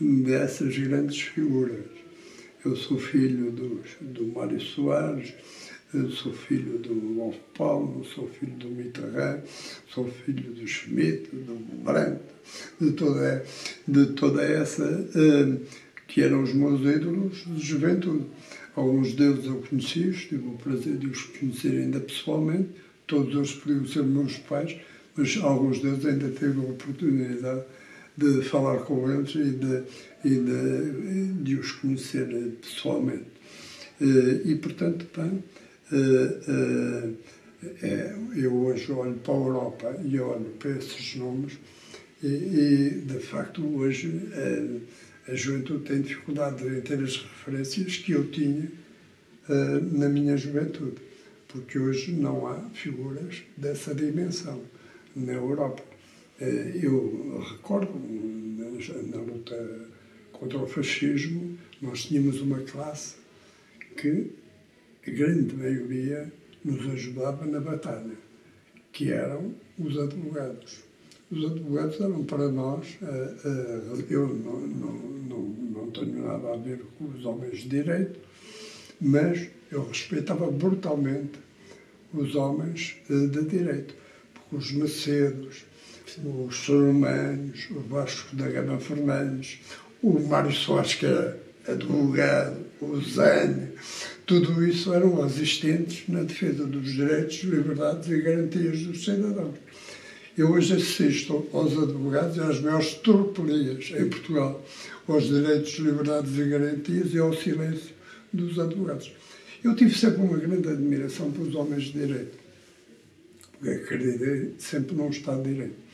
dessas 0.00 0.76
grandes 0.76 1.20
figuras. 1.20 1.84
Eu 2.64 2.76
sou 2.76 2.98
filho 2.98 3.50
do, 3.50 3.80
do 4.00 4.26
Mário 4.26 4.60
Soares, 4.60 5.32
sou 6.10 6.32
filho 6.32 6.78
do 6.78 7.20
Olof 7.20 7.38
Palme, 7.56 8.04
sou 8.14 8.28
filho 8.28 8.52
do 8.56 8.68
Mitterrand, 8.68 9.40
sou 9.88 10.06
filho 10.06 10.52
do 10.52 10.66
Schmidt, 10.66 11.28
do 11.34 11.54
Brandt, 11.82 12.20
de 12.80 12.92
toda, 12.92 13.44
de 13.86 14.06
toda 14.06 14.42
essa, 14.42 14.84
uh, 14.84 15.60
que 16.06 16.22
eram 16.22 16.42
os 16.42 16.52
meus 16.52 16.80
ídolos 16.80 17.44
de 17.46 17.60
juventude. 17.60 18.26
Alguns 18.76 19.14
deles 19.14 19.46
eu 19.46 19.62
conheci, 19.68 20.12
tive 20.12 20.46
o 20.46 20.52
prazer 20.52 20.98
de 20.98 21.06
os 21.08 21.22
conhecer 21.22 21.72
ainda 21.72 22.00
pessoalmente, 22.00 22.68
todos 23.06 23.34
eles 23.34 23.52
podiam 23.52 23.86
ser 23.86 24.04
meus 24.04 24.36
pais, 24.36 24.76
mas 25.16 25.36
alguns 25.38 25.80
deles 25.80 26.04
ainda 26.04 26.28
tive 26.30 26.60
a 26.60 26.70
oportunidade 26.70 27.64
de 28.18 28.42
falar 28.42 28.78
com 28.78 29.08
eles 29.08 29.32
e 29.36 29.44
de, 29.44 29.82
e 30.24 30.30
de, 30.30 31.32
de 31.44 31.54
os 31.54 31.70
conhecer 31.70 32.26
pessoalmente. 32.60 33.38
Uh, 34.00 34.48
e, 34.48 34.56
portanto, 34.56 35.06
bem, 35.16 35.44
uh, 35.92 37.10
uh, 37.12 37.16
é, 37.82 38.16
eu 38.36 38.54
hoje 38.54 38.90
olho 38.90 39.14
para 39.14 39.34
a 39.34 39.36
Europa 39.36 40.00
e 40.04 40.18
olho 40.18 40.50
para 40.58 40.70
esses 40.72 41.16
nomes 41.16 41.58
e, 42.22 42.26
e 42.26 42.90
de 43.04 43.18
facto, 43.20 43.64
hoje 43.76 44.28
a, 45.26 45.32
a 45.32 45.34
juventude 45.34 45.84
tem 45.84 46.00
dificuldade 46.00 46.66
em 46.66 46.80
ter 46.80 47.02
as 47.02 47.16
referências 47.16 47.96
que 47.98 48.12
eu 48.12 48.28
tinha 48.30 48.70
na 49.92 50.10
minha 50.10 50.36
juventude, 50.36 50.98
porque 51.48 51.78
hoje 51.78 52.12
não 52.12 52.46
há 52.46 52.60
figuras 52.74 53.42
dessa 53.56 53.94
dimensão 53.94 54.60
na 55.16 55.32
Europa. 55.32 55.87
Uh, 56.40 56.44
eu 56.80 57.40
recordo, 57.40 57.92
na, 59.10 59.20
luta 59.20 59.88
contra 60.32 60.58
o 60.58 60.68
fascismo, 60.68 61.58
nós 61.82 62.04
tínhamos 62.04 62.40
uma 62.40 62.60
classe 62.60 63.16
que 63.96 64.30
a 65.04 65.10
grande 65.10 65.56
maioria 65.56 66.32
nos 66.64 66.86
ajudava 66.90 67.44
na 67.44 67.60
batalha, 67.60 68.14
que 68.92 69.10
eram 69.10 69.52
os 69.78 69.98
advogados. 69.98 70.84
Os 71.30 71.44
advogados 71.44 72.00
eram 72.00 72.24
para 72.24 72.48
nós, 72.48 72.86
uh, 73.02 73.96
uh, 73.96 74.04
eu 74.08 74.28
não, 74.28 74.60
não, 74.60 74.92
não, 74.92 75.42
não 75.42 75.90
tenho 75.90 76.22
nada 76.22 76.54
a 76.54 76.56
ver 76.56 76.84
com 76.96 77.06
os 77.06 77.24
homens 77.24 77.58
de 77.58 77.68
direito, 77.68 78.20
mas 79.00 79.48
eu 79.72 79.86
respeitava 79.88 80.48
brutalmente 80.50 81.38
os 82.12 82.34
homens 82.34 82.96
de 83.08 83.44
direito, 83.44 83.94
porque 84.34 84.56
os 84.56 84.72
Macedos, 84.72 85.66
os 86.24 86.56
Soromanos, 86.56 87.68
o 87.70 87.80
Vasco 87.80 88.34
da 88.34 88.48
Gama 88.48 88.78
Fernandes, 88.78 89.60
o 90.02 90.18
Mário 90.18 90.52
Soares, 90.52 90.94
que 90.94 91.06
era 91.06 91.38
advogado, 91.66 92.56
o 92.80 93.00
Zane, 93.00 93.72
tudo 94.24 94.64
isso 94.66 94.92
eram 94.94 95.22
assistentes 95.22 96.04
na 96.08 96.22
defesa 96.22 96.64
dos 96.64 96.92
direitos, 96.92 97.42
liberdades 97.44 98.08
e 98.08 98.20
garantias 98.20 98.80
dos 98.80 99.04
cidadãos. 99.04 99.56
Eu 100.36 100.52
hoje 100.52 100.74
assisto 100.74 101.48
aos 101.52 101.76
advogados 101.76 102.36
e 102.36 102.40
às 102.40 102.60
maiores 102.60 102.94
torpelias 102.94 103.90
em 103.90 104.08
Portugal, 104.08 104.64
aos 105.08 105.24
direitos, 105.24 105.74
liberdades 105.78 106.38
e 106.38 106.44
garantias 106.44 107.12
e 107.12 107.18
ao 107.18 107.34
silêncio 107.34 107.90
dos 108.32 108.58
advogados. 108.58 109.12
Eu 109.64 109.74
tive 109.74 109.92
sempre 109.98 110.22
uma 110.22 110.38
grande 110.38 110.68
admiração 110.68 111.32
pelos 111.32 111.54
homens 111.56 111.84
de 111.84 111.92
direito, 111.92 112.38
porque 113.52 113.70
acreditei 113.70 114.54
sempre 114.58 114.94
Estado 115.10 115.42
de 115.42 115.54
Direito, 115.54 115.87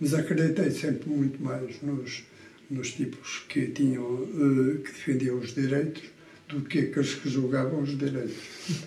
mas 0.00 0.14
acreditei 0.14 0.70
sempre 0.70 1.08
muito 1.08 1.42
mais 1.42 1.80
nos, 1.82 2.24
nos 2.70 2.92
tipos 2.92 3.44
que, 3.48 3.66
tinham, 3.68 4.04
uh, 4.04 4.78
que 4.78 4.92
defendiam 4.92 5.38
os 5.38 5.54
direitos 5.54 6.02
do 6.48 6.60
que 6.62 6.78
aqueles 6.80 7.14
que 7.14 7.28
julgavam 7.28 7.82
os 7.82 7.96
direitos. 7.96 8.36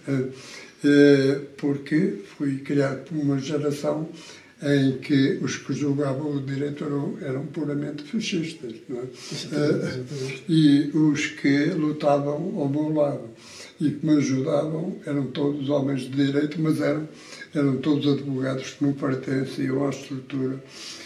Uh, 0.07 0.29
uh, 0.87 1.45
porque 1.57 2.19
fui 2.37 2.59
criado 2.59 3.05
por 3.05 3.17
uma 3.17 3.39
geração 3.39 4.09
em 4.61 4.97
que 4.97 5.39
os 5.41 5.55
que 5.55 5.73
julgavam 5.73 6.35
o 6.35 6.41
direito 6.41 6.83
eram, 6.83 7.17
eram 7.21 7.45
puramente 7.45 8.03
fascistas. 8.03 8.73
Não 8.87 8.99
é? 8.99 9.03
Uh, 9.03 10.41
e 10.49 10.91
os 10.93 11.27
que 11.27 11.65
lutavam 11.67 12.59
ao 12.59 12.67
meu 12.67 12.93
lado 12.93 13.29
e 13.79 13.91
que 13.91 14.05
me 14.05 14.17
ajudavam 14.17 14.97
eram 15.05 15.27
todos 15.27 15.69
homens 15.69 16.01
de 16.01 16.09
direito, 16.09 16.61
mas 16.61 16.81
eram 16.81 17.07
eram 17.53 17.77
todos 17.77 18.07
advogados 18.07 18.73
que 18.73 18.83
não 18.83 18.93
pertenciam 18.93 19.85
à 19.85 19.89
estrutura 19.89 20.63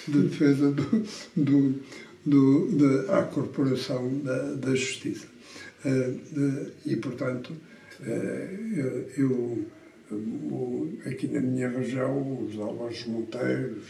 de 0.07 0.23
defesa 0.23 0.71
do, 0.71 1.05
do, 1.35 1.79
do, 2.25 2.67
de, 2.71 3.11
à 3.11 3.23
corporação 3.23 4.19
da, 4.19 4.53
da 4.55 4.75
justiça. 4.75 5.27
Uh, 5.85 6.19
de, 6.33 6.93
e, 6.93 6.95
portanto, 6.97 7.53
uh, 8.01 8.05
eu, 9.17 9.65
eu, 10.11 10.99
aqui 11.05 11.27
na 11.27 11.41
minha 11.41 11.69
região, 11.69 12.45
os 12.45 12.57
Álvares 12.59 13.05
Monteiros, 13.05 13.83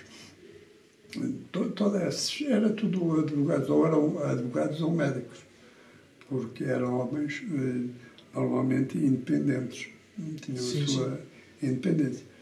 to, 1.51 1.69
toda 1.72 2.00
essa, 2.00 2.43
era 2.45 2.69
tudo 2.69 3.19
advogados, 3.19 3.69
ou 3.69 3.86
eram 3.86 4.19
advogados 4.24 4.81
ou 4.81 4.91
médicos, 4.91 5.39
porque 6.29 6.63
eram 6.63 7.00
homens 7.00 7.43
uh, 7.50 7.89
normalmente 8.33 8.98
independentes, 8.98 9.89
tinham 10.41 10.62
sim, 10.62 10.83
a 10.83 10.88
sua 10.88 11.22
sim. 11.60 11.67
independência. 11.67 12.32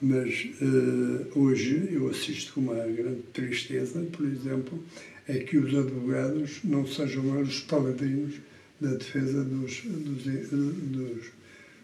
Mas 0.00 0.48
uh, 0.60 1.38
hoje 1.38 1.88
eu 1.90 2.08
assisto 2.08 2.52
com 2.52 2.60
uma 2.60 2.74
grande 2.74 3.22
tristeza, 3.32 4.00
por 4.12 4.24
exemplo, 4.26 4.82
é 5.26 5.38
que 5.38 5.58
os 5.58 5.74
advogados 5.74 6.60
não 6.62 6.86
sejam 6.86 7.40
os 7.40 7.60
paladinos 7.60 8.34
da 8.80 8.94
defesa 8.94 9.42
dos, 9.42 9.82
dos, 9.82 10.50
dos 10.50 11.38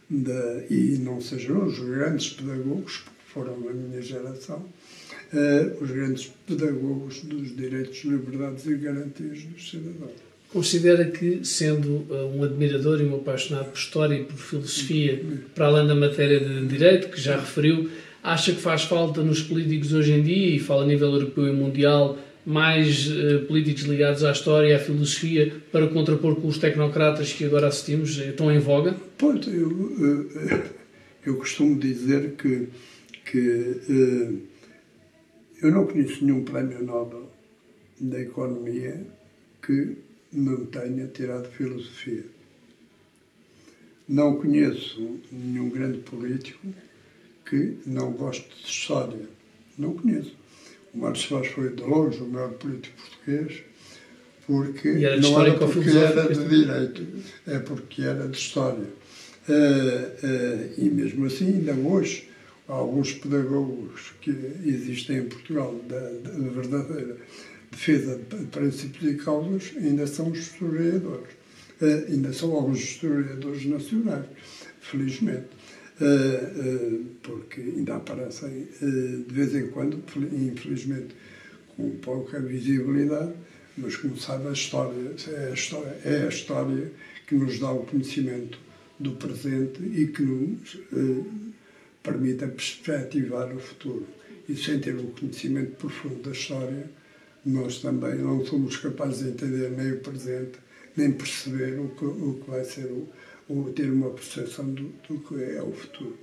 da, 0.09 0.62
e 0.71 0.99
não 0.99 1.21
sejam 1.21 1.66
os 1.66 1.78
grandes 1.78 2.30
pedagogos, 2.30 2.99
que 2.99 3.33
foram 3.33 3.59
na 3.61 3.73
minha 3.73 4.00
geração, 4.00 4.64
uh, 5.33 5.83
os 5.83 5.90
grandes 5.90 6.33
pedagogos 6.47 7.21
dos 7.23 7.56
direitos, 7.56 8.04
liberdades 8.04 8.66
e 8.66 8.75
garantias 8.76 9.42
dos 9.42 9.71
cidadãos. 9.71 10.12
Considera 10.52 11.04
que, 11.11 11.44
sendo 11.44 12.06
uh, 12.09 12.33
um 12.33 12.44
admirador 12.44 13.00
e 13.00 13.04
um 13.04 13.16
apaixonado 13.16 13.71
por 13.71 13.78
história 13.78 14.14
e 14.14 14.25
por 14.25 14.37
filosofia, 14.37 15.21
para 15.52 15.66
além 15.66 15.88
da 15.88 15.97
matéria 15.97 16.38
de 16.38 16.66
direito, 16.66 17.09
que 17.09 17.21
já 17.21 17.40
referiu, 17.40 17.90
acha 18.25 18.52
que 18.52 18.61
faz 18.61 18.85
falta 18.85 19.23
nos 19.23 19.43
políticos 19.43 19.93
hoje 19.93 20.12
em 20.12 20.23
dia, 20.23 20.57
e 20.57 20.59
fala 20.59 20.83
a 20.83 20.87
nível 20.87 21.12
europeu 21.12 21.47
e 21.47 21.52
mundial, 21.52 22.19
mais 22.45 23.07
uh, 23.07 23.45
políticos 23.47 23.83
ligados 23.83 24.25
à 24.25 24.33
história 24.33 24.69
e 24.69 24.75
à 24.75 24.78
filosofia 24.78 25.54
para 25.71 25.87
contrapor 25.88 26.37
com 26.37 26.49
os 26.49 26.57
tecnocratas 26.57 27.33
que 27.33 27.45
agora 27.45 27.69
assistimos, 27.69 28.19
eh, 28.19 28.31
estão 28.31 28.50
em 28.50 28.59
voga? 28.59 28.95
Ponto, 29.19 29.49
eu, 29.50 29.71
eu, 29.99 30.62
eu 31.26 31.37
costumo 31.37 31.78
dizer 31.78 32.33
que, 32.33 32.69
que 33.25 34.43
eu 35.62 35.71
não 35.71 35.87
conheço 35.87 36.25
nenhum 36.25 36.45
prémio 36.45 36.83
Nobel 36.83 37.31
da 38.00 38.21
economia 38.21 39.07
que 39.62 39.97
não 40.33 40.66
tenha 40.66 41.07
tirado 41.07 41.49
filosofia. 41.49 42.25
Não 44.07 44.37
conheço 44.37 45.19
nenhum 45.33 45.71
grande 45.71 45.99
político 45.99 46.66
que 47.55 47.79
não 47.87 48.11
goste 48.13 48.49
de 48.49 48.69
história. 48.69 49.29
Não 49.79 49.95
conheço. 49.95 50.37
O 50.93 50.99
Mário 50.99 51.17
Soares 51.17 51.53
foi 51.53 51.73
de 51.73 51.83
longe 51.83 52.21
o 52.21 52.27
maior 52.27 52.51
político 52.55 52.97
português, 52.97 53.63
porque 54.47 54.89
era 54.89 55.21
não 55.21 55.41
era 55.41 55.55
porque 55.55 55.91
era 55.91 56.35
de 56.35 56.49
direito, 56.49 57.07
é 57.47 57.59
porque 57.61 58.03
era 58.03 58.29
de 58.29 58.37
história. 58.37 58.89
Uh, 59.49 59.53
uh, 59.53 60.75
e 60.79 60.91
mesmo 60.91 61.27
assim, 61.27 61.47
ainda 61.47 61.75
hoje, 61.75 62.29
alguns 62.67 63.13
pedagogos 63.13 64.13
que 64.21 64.31
existem 64.65 65.19
em 65.19 65.29
Portugal 65.29 65.75
da, 65.89 66.01
da 66.01 66.49
verdadeira 66.49 67.17
defesa 67.71 68.17
de 68.17 68.47
princípios 68.47 69.13
e 69.13 69.17
causas 69.17 69.73
ainda 69.77 70.07
são 70.07 70.33
historiadores. 70.33 71.35
Uh, 71.81 72.13
ainda 72.13 72.33
são 72.33 72.53
alguns 72.53 72.79
historiadores 72.79 73.67
nacionais, 73.67 74.27
felizmente. 74.81 75.49
Uh, 76.00 76.04
uh, 76.04 77.04
porque 77.22 77.61
ainda 77.61 77.94
aparecem 77.96 78.66
de 78.80 79.33
vez 79.33 79.54
em 79.54 79.68
quando, 79.68 80.02
infelizmente 80.33 81.14
com 81.76 81.90
pouca 81.98 82.40
visibilidade, 82.40 83.33
mas 83.76 83.96
como 83.96 84.16
sabe, 84.16 84.48
a 84.48 84.52
história 84.52 85.14
é 85.28 85.50
a 85.50 85.54
história, 85.54 86.00
é 86.04 86.22
a 86.24 86.28
história 86.28 86.92
que 87.26 87.35
nos 87.35 87.59
dá 87.59 87.70
o 87.70 87.85
conhecimento 87.85 88.59
do 88.98 89.12
presente 89.12 89.83
e 89.83 90.07
que 90.09 90.22
nos 90.22 90.78
permite 92.02 92.46
perspectivar 92.46 93.54
o 93.54 93.59
futuro. 93.59 94.07
E 94.48 94.57
sem 94.57 94.78
ter 94.78 94.94
o 94.94 95.09
conhecimento 95.09 95.76
profundo 95.76 96.22
da 96.22 96.30
história, 96.30 96.90
nós 97.44 97.80
também 97.80 98.16
não 98.16 98.44
somos 98.44 98.76
capazes 98.76 99.24
de 99.24 99.30
entender 99.30 99.70
nem 99.70 99.92
o 99.92 100.00
presente, 100.00 100.59
nem 100.96 101.12
perceber 101.12 101.78
o 101.80 101.88
que, 101.88 102.04
o 102.04 102.40
que 102.42 102.50
vai 102.50 102.64
ser, 102.64 102.87
o, 102.87 103.09
ou 103.48 103.64
ter 103.70 103.90
uma 103.90 104.11
percepção 104.11 104.66
do, 104.66 104.90
do 105.09 105.18
que 105.18 105.42
é 105.42 105.62
o 105.62 105.72
futuro. 105.72 106.16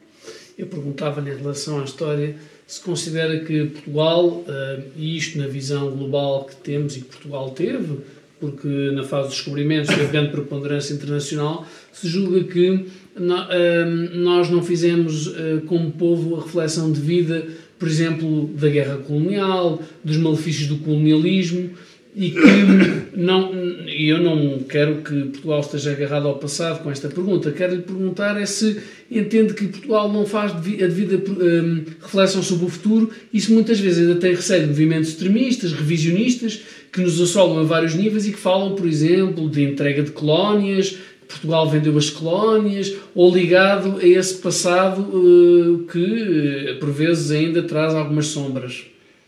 Eu 0.57 0.67
perguntava-lhe 0.67 1.31
em 1.31 1.37
relação 1.37 1.81
à 1.81 1.83
história 1.83 2.35
se 2.67 2.79
considera 2.81 3.39
que 3.39 3.65
Portugal, 3.65 4.45
eh, 4.47 4.79
e 4.95 5.17
isto 5.17 5.37
na 5.37 5.47
visão 5.47 5.91
global 5.91 6.45
que 6.45 6.55
temos 6.55 6.95
e 6.95 7.01
que 7.01 7.07
Portugal 7.07 7.49
teve, 7.49 7.97
porque 8.39 8.67
na 8.67 9.03
fase 9.03 9.27
dos 9.27 9.37
descobrimentos 9.37 9.93
teve 9.93 10.11
grande 10.11 10.31
preponderância 10.31 10.93
internacional, 10.93 11.67
se 11.91 12.07
julga 12.07 12.43
que 12.45 12.85
eh, 13.17 13.85
nós 14.13 14.49
não 14.49 14.63
fizemos 14.63 15.33
eh, 15.35 15.61
como 15.67 15.91
povo 15.91 16.37
a 16.37 16.43
reflexão 16.43 16.91
de 16.91 17.01
vida 17.01 17.45
por 17.81 17.87
exemplo, 17.87 18.45
da 18.53 18.69
guerra 18.69 18.97
colonial, 18.97 19.81
dos 20.03 20.15
malefícios 20.15 20.67
do 20.67 20.77
colonialismo 20.77 21.71
e 22.15 22.31
que 22.31 23.17
não, 23.17 23.53
eu 23.87 24.21
não 24.21 24.59
quero 24.59 24.97
que 24.97 25.13
Portugal 25.25 25.61
esteja 25.61 25.91
agarrado 25.91 26.27
ao 26.27 26.37
passado 26.37 26.83
com 26.83 26.91
esta 26.91 27.07
pergunta. 27.07 27.51
Quero 27.51 27.75
lhe 27.75 27.81
perguntar 27.81 28.39
é 28.39 28.45
se 28.45 28.81
entende 29.09 29.53
que 29.53 29.67
Portugal 29.67 30.11
não 30.11 30.25
faz 30.25 30.51
a 30.51 30.59
devida 30.59 31.17
um, 31.31 31.83
reflexão 32.01 32.43
sobre 32.43 32.65
o 32.65 32.69
futuro 32.69 33.09
e 33.33 33.39
se 33.39 33.51
muitas 33.51 33.79
vezes 33.79 33.99
ainda 33.99 34.19
tem 34.19 34.35
receio 34.35 34.63
de 34.63 34.67
movimentos 34.67 35.09
extremistas, 35.09 35.71
revisionistas, 35.71 36.61
que 36.91 36.99
nos 36.99 37.21
assolam 37.21 37.59
a 37.59 37.63
vários 37.63 37.95
níveis 37.95 38.27
e 38.27 38.31
que 38.31 38.39
falam, 38.39 38.75
por 38.75 38.85
exemplo, 38.85 39.49
de 39.49 39.63
entrega 39.63 40.03
de 40.03 40.11
colónias, 40.11 40.97
Portugal 41.31 41.69
vendeu 41.69 41.97
as 41.97 42.09
colónias, 42.09 42.93
ou 43.15 43.33
ligado 43.33 43.99
a 43.99 44.05
esse 44.05 44.35
passado 44.35 45.01
uh, 45.01 45.87
que, 45.89 46.67
eh, 46.67 46.73
por 46.73 46.91
vezes, 46.91 47.31
ainda 47.31 47.63
traz 47.63 47.93
algumas 47.93 48.27
sombras? 48.27 48.83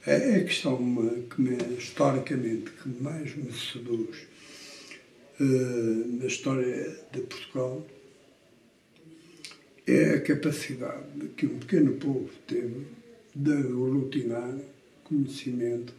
É 0.06 0.36
a 0.36 0.44
questão 0.44 0.78
que, 1.30 1.42
me, 1.42 1.56
historicamente, 1.78 2.72
que 2.72 2.90
mais 3.02 3.36
me 3.36 3.52
seduz 3.54 4.28
uh, 5.40 6.18
na 6.20 6.26
história 6.26 7.00
de 7.12 7.22
Portugal 7.22 7.88
é 9.88 10.16
a 10.16 10.22
capacidade 10.22 11.30
que 11.38 11.46
um 11.46 11.58
pequeno 11.60 11.94
povo 11.94 12.30
teve 12.48 12.86
de 13.34 13.52
aglutinar 13.52 14.58
conhecimento 15.06 15.94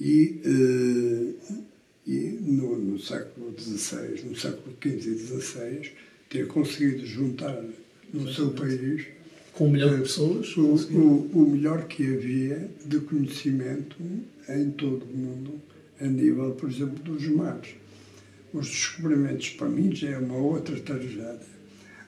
e 0.00 0.40
uh, 0.44 1.64
e 2.06 2.38
no, 2.40 2.76
no 2.78 2.98
século 2.98 3.54
XVI, 3.58 4.24
no 4.24 4.36
século 4.36 4.76
XV 4.82 5.10
e 5.10 5.18
XVI, 5.18 5.92
ter 6.28 6.46
conseguido 6.46 7.06
juntar 7.06 7.64
no 8.12 8.32
seu 8.32 8.50
país 8.50 9.06
com 9.54 9.68
um 9.68 9.70
milhão 9.70 9.90
de 9.90 9.96
eh, 9.96 10.00
pessoas 10.00 10.56
o, 10.56 10.62
o, 10.62 11.30
o, 11.32 11.50
melhor 11.50 11.86
que 11.86 12.02
havia 12.02 12.68
de 12.84 13.00
conhecimento 13.00 13.96
em 14.48 14.70
todo 14.72 15.04
o 15.04 15.16
mundo, 15.16 15.60
a 16.00 16.06
nível, 16.06 16.52
por 16.52 16.68
exemplo, 16.68 17.02
dos 17.04 17.26
mares. 17.28 17.70
Os 18.52 18.66
descobrimentos, 18.66 19.50
para 19.50 19.68
mim, 19.68 19.94
já 19.94 20.10
é 20.10 20.18
uma 20.18 20.36
outra 20.36 20.78
tragédia. 20.80 21.54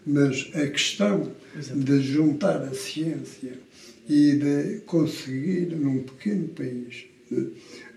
Mas 0.07 0.51
a 0.55 0.67
questão 0.69 1.33
de 1.75 2.01
juntar 2.01 2.63
a 2.63 2.75
ciência 2.75 3.59
e 4.09 4.33
de 4.33 4.81
conseguir, 4.87 5.75
num 5.75 6.03
pequeno 6.05 6.49
país, 6.49 7.07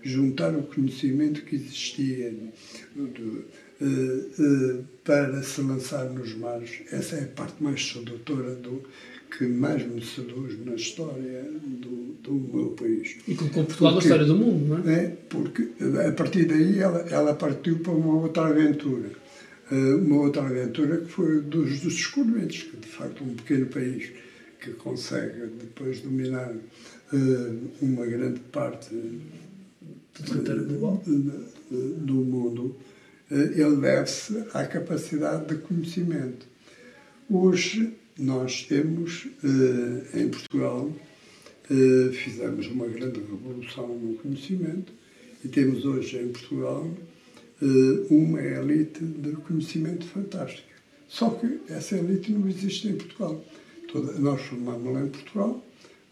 juntar 0.02 0.54
o 0.56 0.62
conhecimento 0.64 1.42
que 1.42 1.54
existia 1.56 2.34
uh, 2.96 3.02
uh, 3.80 4.84
para 5.04 5.42
se 5.42 5.60
lançar 5.60 6.06
nos 6.10 6.34
mares. 6.34 6.82
Essa 6.90 7.16
é 7.16 7.24
a 7.24 7.28
parte 7.28 7.62
mais 7.62 7.84
sedutora 7.86 8.54
do 8.56 8.82
que 9.30 9.46
mais 9.46 9.86
me 9.86 10.04
seduz 10.04 10.58
na 10.64 10.74
história 10.74 11.42
do, 11.42 12.14
do 12.22 12.32
meu 12.32 12.70
país. 12.70 13.16
E 13.26 13.34
colocou 13.34 13.64
Portugal 13.64 13.92
na 13.92 13.98
história 13.98 14.24
do 14.24 14.36
mundo, 14.36 14.78
não 14.78 14.90
é? 14.90 15.04
é? 15.04 15.08
Porque 15.28 15.68
a 16.08 16.12
partir 16.12 16.44
daí 16.46 16.78
ela, 16.78 17.00
ela 17.08 17.34
partiu 17.34 17.78
para 17.78 17.92
uma 17.92 18.14
outra 18.16 18.46
aventura. 18.46 19.10
Uh, 19.70 19.98
uma 19.98 20.22
outra 20.22 20.42
aventura 20.42 20.98
que 20.98 21.06
foi 21.06 21.40
dos, 21.42 21.80
dos 21.80 21.94
descobrimentos, 21.94 22.64
que 22.64 22.76
de 22.76 22.88
facto 22.88 23.22
um 23.22 23.34
pequeno 23.34 23.66
país 23.66 24.10
que 24.60 24.72
consegue 24.72 25.46
depois 25.60 26.00
dominar 26.00 26.50
uh, 26.52 27.68
uma 27.80 28.04
grande 28.04 28.40
parte 28.52 28.90
global 30.66 31.02
do 31.70 32.14
mundo, 32.14 32.76
eh, 33.30 33.52
ele 33.56 33.76
deve-se 33.76 34.44
à 34.52 34.66
capacidade 34.66 35.46
de 35.46 35.62
conhecimento. 35.62 36.46
Hoje 37.30 37.94
nós 38.20 38.64
temos 38.64 39.26
eh, 39.42 40.20
em 40.20 40.28
Portugal, 40.28 40.92
eh, 41.70 42.12
fizemos 42.12 42.66
uma 42.66 42.86
grande 42.86 43.20
revolução 43.20 43.88
no 43.88 44.14
conhecimento 44.16 44.92
e 45.44 45.48
temos 45.48 45.84
hoje 45.84 46.18
em 46.18 46.28
Portugal 46.28 46.88
uma 48.08 48.40
elite 48.40 49.04
de 49.04 49.32
conhecimento 49.32 50.06
fantástico. 50.06 50.66
Só 51.06 51.28
que 51.28 51.60
essa 51.68 51.94
elite 51.94 52.32
não 52.32 52.48
existe 52.48 52.88
em 52.88 52.94
Portugal. 52.94 53.44
toda, 53.92 54.12
nós 54.18 54.40
formamos-la 54.40 55.02
em 55.02 55.08
Portugal, 55.08 55.62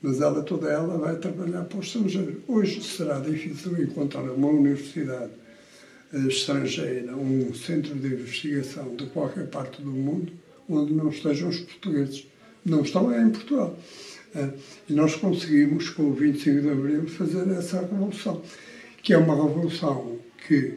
mas 0.02 0.20
ela 0.20 0.42
toda 0.42 0.68
ela 0.68 0.98
vai 0.98 1.16
trabalhar 1.16 1.64
para 1.64 1.78
o 1.78 1.80
estrangeiro. 1.80 2.42
Hoje 2.46 2.82
será 2.82 3.18
difícil 3.18 3.80
encontrar 3.82 4.22
uma 4.22 4.48
universidade 4.48 5.32
eh, 6.12 6.18
estrangeira, 6.28 7.16
um 7.16 7.52
centro 7.54 7.94
de 7.94 8.08
investigação 8.08 8.94
de 8.96 9.06
qualquer 9.06 9.46
parte 9.48 9.82
do 9.82 9.90
mundo, 9.90 10.32
onde 10.68 10.92
não 10.92 11.08
estejam 11.08 11.48
os 11.48 11.60
portugueses. 11.60 12.26
Não 12.64 12.82
estão 12.82 13.12
é 13.12 13.22
em 13.22 13.30
Portugal. 13.30 13.78
Eh, 14.34 14.50
e 14.90 14.92
nós 14.92 15.16
conseguimos, 15.16 15.90
com 15.90 16.04
o 16.04 16.12
25 16.12 16.60
de 16.60 16.70
Abril, 16.70 17.08
fazer 17.08 17.48
essa 17.50 17.80
revolução, 17.80 18.42
que 19.02 19.12
é 19.12 19.18
uma 19.18 19.34
revolução 19.34 20.18
que 20.46 20.74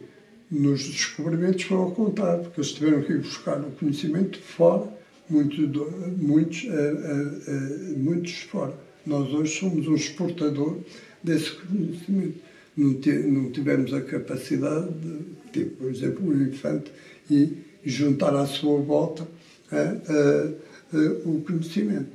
nos 0.49 0.83
descobrimentos 0.83 1.63
foi 1.63 1.77
ao 1.77 1.91
contrário, 1.91 2.43
porque 2.43 2.59
eles 2.59 2.71
tiveram 2.71 3.01
que 3.01 3.13
ir 3.13 3.19
buscar 3.19 3.59
o 3.59 3.71
conhecimento 3.71 4.39
fora, 4.39 4.87
muitos, 5.29 5.59
muitos, 6.17 6.65
muitos 7.97 8.37
fora 8.41 8.73
nós 9.05 9.33
hoje 9.33 9.59
somos 9.59 9.87
um 9.87 9.95
exportador 9.95 10.77
desse 11.23 11.51
conhecimento. 11.51 12.39
Não, 12.77 13.51
tivemos 13.51 13.93
a 13.93 14.01
capacidade 14.01 14.87
de 14.93 15.23
ter, 15.51 15.65
por 15.71 15.89
exemplo, 15.89 16.27
um 16.27 16.41
infante 16.43 16.91
e 17.29 17.57
juntar 17.83 18.33
à 18.35 18.45
sua 18.45 18.79
volta 18.79 19.27
o 21.25 21.41
conhecimento. 21.41 22.09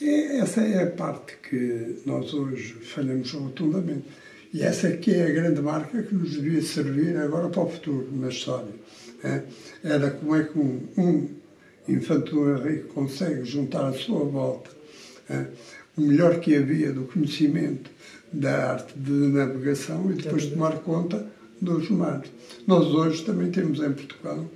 E 0.00 0.38
essa 0.38 0.60
é 0.60 0.84
a 0.84 0.90
parte 0.90 1.36
que 1.48 2.00
nós 2.06 2.32
hoje 2.32 2.74
falhamos 2.74 3.32
rotundamente. 3.32 4.04
E 4.52 4.62
essa 4.62 4.88
aqui 4.88 5.12
é 5.12 5.26
a 5.26 5.30
grande 5.30 5.60
marca 5.60 6.02
que 6.02 6.14
nos 6.14 6.30
devia 6.30 6.62
servir 6.62 7.16
agora 7.16 7.48
para 7.48 7.62
o 7.62 7.68
futuro, 7.68 8.08
na 8.12 8.28
história. 8.28 8.72
É? 9.22 9.42
Era 9.82 10.10
como 10.10 10.36
é 10.36 10.44
que 10.44 10.58
um, 10.58 10.80
um 10.96 11.28
Henrique 11.88 12.88
consegue 12.94 13.44
juntar 13.44 13.88
à 13.88 13.92
sua 13.92 14.24
volta 14.24 14.70
é? 15.28 15.46
o 15.96 16.02
melhor 16.02 16.38
que 16.38 16.54
havia 16.54 16.92
do 16.92 17.02
conhecimento 17.04 17.90
da 18.32 18.72
arte 18.72 18.98
de 18.98 19.10
navegação 19.10 20.10
e 20.10 20.14
depois 20.14 20.46
tomar 20.46 20.78
conta 20.80 21.26
dos 21.60 21.90
mares. 21.90 22.30
Nós 22.66 22.86
hoje 22.86 23.24
também 23.24 23.50
temos 23.50 23.80
em 23.80 23.92
Portugal 23.92 24.48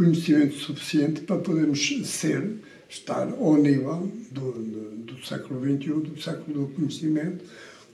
conhecimento 0.00 0.54
suficiente 0.54 1.20
para 1.20 1.36
podermos 1.36 1.78
ser, 2.06 2.56
estar 2.88 3.28
ao 3.28 3.56
nível 3.56 4.10
do, 4.30 4.52
do, 4.52 4.90
do 5.04 5.26
século 5.26 5.60
XXI, 5.60 5.88
do 5.92 6.22
século 6.22 6.60
do 6.60 6.74
conhecimento, 6.74 7.44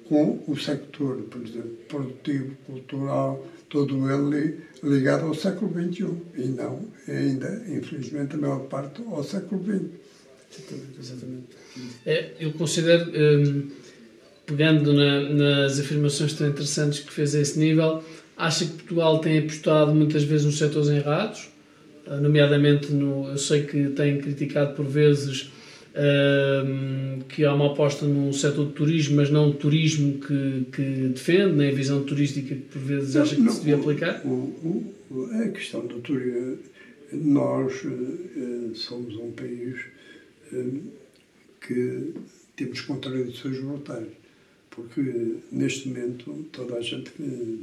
com 0.09 0.41
o 0.47 0.57
sector, 0.57 1.17
por 1.23 1.43
exemplo, 1.43 1.77
produtivo, 1.89 2.57
cultural, 2.65 3.45
todo 3.69 4.09
ele 4.09 4.61
ligado 4.85 5.27
ao 5.27 5.35
século 5.35 5.73
XXI 5.73 6.17
e 6.37 6.47
não 6.47 6.87
ainda, 7.09 7.65
infelizmente, 7.69 8.37
a 8.37 8.39
maior 8.39 8.61
parte 8.69 9.03
ao 9.05 9.25
século 9.25 9.61
XX. 9.65 9.91
Exatamente, 10.49 11.01
exatamente. 11.01 11.47
É, 12.07 12.35
eu 12.39 12.53
considero, 12.53 13.11
um, 13.11 13.69
pegando 14.47 14.93
na, 14.93 15.29
nas 15.31 15.81
afirmações 15.81 16.35
tão 16.35 16.49
interessantes 16.49 17.01
que 17.01 17.13
fez 17.13 17.35
a 17.35 17.41
esse 17.41 17.59
nível, 17.59 18.05
acha 18.37 18.65
que 18.65 18.75
Portugal 18.75 19.19
tem 19.19 19.41
apostado 19.41 19.93
muitas 19.93 20.23
vezes 20.23 20.47
nos 20.47 20.57
setores 20.57 20.89
errados, 20.89 21.56
nomeadamente 22.07 22.93
no. 22.93 23.29
Eu 23.29 23.39
sei 23.39 23.63
que 23.65 23.91
tem 23.91 24.19
criticado 24.19 24.75
por 24.75 24.87
vezes 24.87 25.51
um, 25.97 27.21
que 27.29 27.45
há 27.45 27.55
uma 27.55 27.73
aposta 27.73 28.07
num 28.07 28.33
setor 28.33 28.67
de 28.67 28.73
turismo, 28.73 29.17
mas 29.17 29.31
não 29.31 29.51
o 29.51 29.55
turismo 29.55 30.19
que, 30.21 30.67
que 30.73 30.83
defende, 31.09 31.55
nem 31.55 31.71
a 31.71 31.75
visão 31.75 32.05
turística 32.05 32.55
que 32.55 32.61
por 32.61 32.81
vezes 32.81 33.17
acha 33.17 33.35
que 33.35 33.41
não, 33.41 33.53
se 33.53 33.61
devia 33.61 33.77
aplicar? 33.77 34.21
O, 34.25 34.95
o, 35.11 35.31
a 35.43 35.49
questão 35.49 35.87
do 35.87 36.01
turismo, 36.01 36.59
nós 37.13 37.85
uh, 37.85 38.75
somos 38.75 39.17
um 39.17 39.31
país 39.33 39.81
que 41.61 42.13
temos 42.55 42.81
contradições 42.83 43.59
brutais, 43.59 44.07
porque 44.71 45.37
neste 45.51 45.89
momento 45.89 46.47
toda 46.53 46.77
a 46.77 46.81
gente 46.81 47.11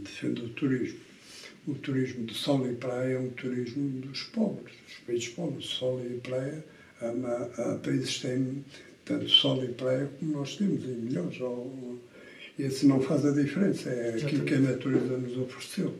defende 0.04 0.42
o 0.42 0.50
turismo. 0.50 1.00
O 1.66 1.74
turismo 1.76 2.26
de 2.26 2.34
sol 2.34 2.70
e 2.70 2.76
praia 2.76 3.14
é 3.14 3.20
um 3.20 3.30
turismo 3.30 3.90
dos 4.02 4.24
pobres, 4.24 4.76
dos 4.86 4.98
países 5.08 5.30
pobres. 5.30 5.66
Sol 5.66 6.02
e 6.06 6.20
praia, 6.20 6.64
há, 7.02 7.08
há 7.62 7.76
países 7.78 8.18
que 8.18 8.28
têm 8.28 8.66
tanto 9.06 9.30
sol 9.30 9.64
e 9.64 9.70
praia 9.70 10.10
como 10.20 10.34
nós 10.34 10.58
temos, 10.58 10.84
e 10.84 10.88
melhores. 10.88 11.38
Esse 12.60 12.86
não 12.86 13.02
faz 13.02 13.26
a 13.26 13.32
diferença, 13.32 13.90
é 13.90 14.10
aquilo 14.10 14.44
que 14.44 14.54
a 14.54 14.60
natureza 14.60 15.18
nos 15.18 15.38
ofereceu. 15.38 15.94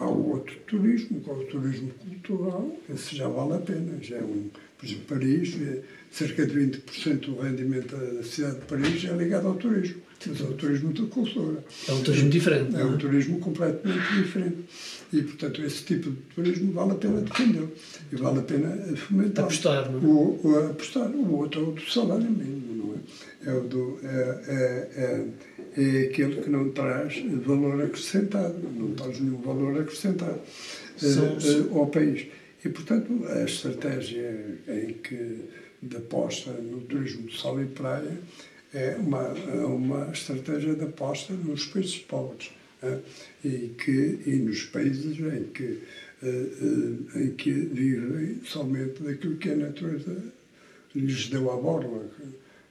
Há 0.00 0.06
o 0.06 0.30
outro 0.30 0.56
turismo, 0.66 1.20
que 1.20 1.30
é 1.30 1.32
o 1.32 1.44
turismo 1.46 1.90
cultural, 1.90 2.76
esse 2.92 3.16
já 3.16 3.28
vale 3.28 3.54
a 3.54 3.58
pena, 3.58 3.98
já 4.02 4.16
é 4.16 4.22
um, 4.22 4.50
por 4.76 4.86
exemplo, 4.86 5.04
Paris, 5.08 5.56
é 5.60 5.82
cerca 6.10 6.46
de 6.46 6.54
20% 6.54 7.20
do 7.20 7.40
rendimento 7.40 7.96
da 7.96 8.22
cidade 8.22 8.60
de 8.60 8.66
Paris 8.66 9.04
é 9.04 9.12
ligado 9.12 9.48
ao 9.48 9.54
turismo. 9.54 10.02
É 10.26 10.42
o 10.42 10.54
turismo 10.54 10.92
de 10.92 11.02
cultura. 11.02 11.64
É 11.88 11.92
um 11.92 12.02
turismo 12.02 12.28
diferente. 12.28 12.74
É, 12.74 12.80
é 12.80 12.84
um 12.84 12.98
turismo 12.98 13.38
completamente 13.38 14.14
diferente. 14.14 14.64
E, 15.12 15.22
portanto, 15.22 15.62
esse 15.62 15.84
tipo 15.84 16.10
de 16.10 16.16
turismo 16.34 16.72
vale 16.72 16.92
a 16.92 16.94
pena 16.96 17.20
defender 17.20 17.68
e 18.12 18.16
vale 18.16 18.40
a 18.40 18.42
pena 18.42 18.96
fomentar. 18.96 19.44
Apostar, 19.44 19.90
não 19.90 20.00
é? 20.00 20.04
O, 20.04 20.40
o, 20.42 20.70
apostar. 20.70 21.08
O 21.08 21.36
outro 21.36 21.60
é 21.60 21.68
o 21.68 21.72
do 21.72 21.90
salário 21.90 22.28
mínimo, 22.28 22.74
não 22.74 22.94
é? 22.94 23.50
É, 23.50 23.54
o 23.54 23.60
do, 23.62 23.98
é, 24.02 24.08
é, 24.48 25.24
é, 25.76 25.80
é 25.82 26.04
aquele 26.06 26.42
que 26.42 26.50
não 26.50 26.70
traz 26.70 27.22
valor 27.44 27.80
acrescentado, 27.84 28.56
não 28.76 28.94
traz 28.94 29.20
nenhum 29.20 29.40
valor 29.40 29.80
acrescentado 29.80 30.40
São... 30.96 31.36
uh, 31.36 31.78
ao 31.78 31.86
país. 31.86 32.26
E, 32.64 32.68
portanto, 32.68 33.24
a 33.28 33.44
estratégia 33.44 34.58
em 34.66 34.94
que 34.94 35.44
de 35.80 35.96
aposta 35.96 36.50
no 36.50 36.80
turismo 36.80 37.28
de 37.28 37.36
sol 37.36 37.62
e 37.62 37.66
praia 37.66 38.18
é 38.72 38.96
uma, 38.96 39.28
uma 39.64 40.10
estratégia 40.12 40.74
de 40.74 40.84
aposta 40.84 41.32
nos 41.32 41.66
países 41.66 41.98
pobres 41.98 42.50
é? 42.82 42.98
e, 43.44 43.68
que, 43.68 44.20
e 44.26 44.36
nos 44.36 44.64
países 44.64 45.18
em 45.18 45.44
que, 45.44 45.82
uh, 46.22 47.18
em 47.18 47.30
que 47.34 47.50
vivem 47.52 48.40
somente 48.44 49.02
daquilo 49.02 49.36
que 49.36 49.50
a 49.50 49.56
natureza 49.56 50.32
lhes 50.94 51.28
deu 51.28 51.50
à 51.50 51.56
borla, 51.56 52.10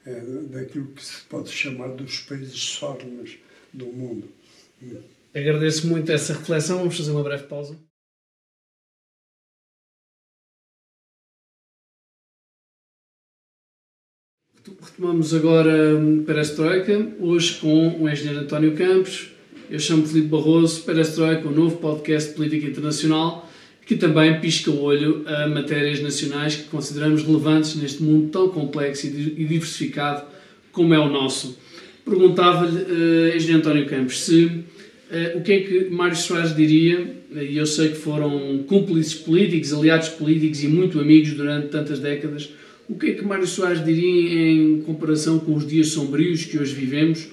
é, 0.05 0.21
daquilo 0.49 0.87
que 0.87 1.03
se 1.03 1.21
pode 1.23 1.49
chamar 1.49 1.89
dos 1.89 2.21
países 2.21 2.59
sornes 2.59 3.37
do 3.73 3.87
mundo. 3.87 4.29
Agradeço 5.33 5.87
muito 5.87 6.11
essa 6.11 6.33
reflexão. 6.33 6.79
Vamos 6.79 6.97
fazer 6.97 7.11
uma 7.11 7.23
breve 7.23 7.43
pausa. 7.43 7.77
Retomamos 14.67 15.33
agora 15.33 15.95
hum, 15.95 16.23
Perestroika, 16.25 17.07
hoje 17.21 17.53
com 17.61 18.01
o 18.01 18.09
engenheiro 18.09 18.41
António 18.41 18.73
Campos. 18.73 19.29
Eu 19.71 19.79
chamo 19.79 20.05
Filipe 20.05 20.27
Barroso, 20.27 20.81
Perestroika, 20.81 21.47
um 21.47 21.51
novo 21.51 21.77
podcast 21.77 22.29
de 22.29 22.35
política 22.35 22.67
internacional 22.67 23.49
que 23.85 23.95
também 23.95 24.41
pisca 24.41 24.69
o 24.69 24.81
olho 24.81 25.23
a 25.25 25.47
matérias 25.47 26.01
nacionais 26.01 26.57
que 26.57 26.63
consideramos 26.63 27.23
relevantes 27.23 27.75
neste 27.75 28.03
mundo 28.03 28.29
tão 28.29 28.49
complexo 28.49 29.07
e 29.07 29.09
diversificado 29.45 30.25
como 30.73 30.93
é 30.93 30.99
o 30.99 31.09
nosso. 31.09 31.57
Perguntava-lhe, 32.03 32.81
uh, 32.81 33.35
engenheiro 33.37 33.59
António 33.59 33.85
Campos, 33.85 34.19
se 34.25 34.43
uh, 34.43 35.37
o 35.37 35.41
que 35.41 35.51
é 35.53 35.59
que 35.61 35.89
Mário 35.89 36.17
Soares 36.17 36.53
diria, 36.53 37.15
e 37.33 37.57
eu 37.57 37.65
sei 37.65 37.89
que 37.89 37.95
foram 37.95 38.65
cúmplices 38.67 39.13
políticos, 39.13 39.73
aliados 39.73 40.09
políticos 40.09 40.61
e 40.61 40.67
muito 40.67 40.99
amigos 40.99 41.31
durante 41.33 41.69
tantas 41.69 41.99
décadas, 41.99 42.49
o 42.89 42.95
que 42.95 43.07
é 43.07 43.13
que 43.15 43.25
Mário 43.25 43.45
Soares 43.45 43.83
diria 43.83 44.51
em 44.51 44.81
comparação 44.81 45.39
com 45.39 45.53
os 45.53 45.67
dias 45.67 45.89
sombrios 45.89 46.45
que 46.45 46.57
hoje 46.57 46.73
vivemos, 46.73 47.27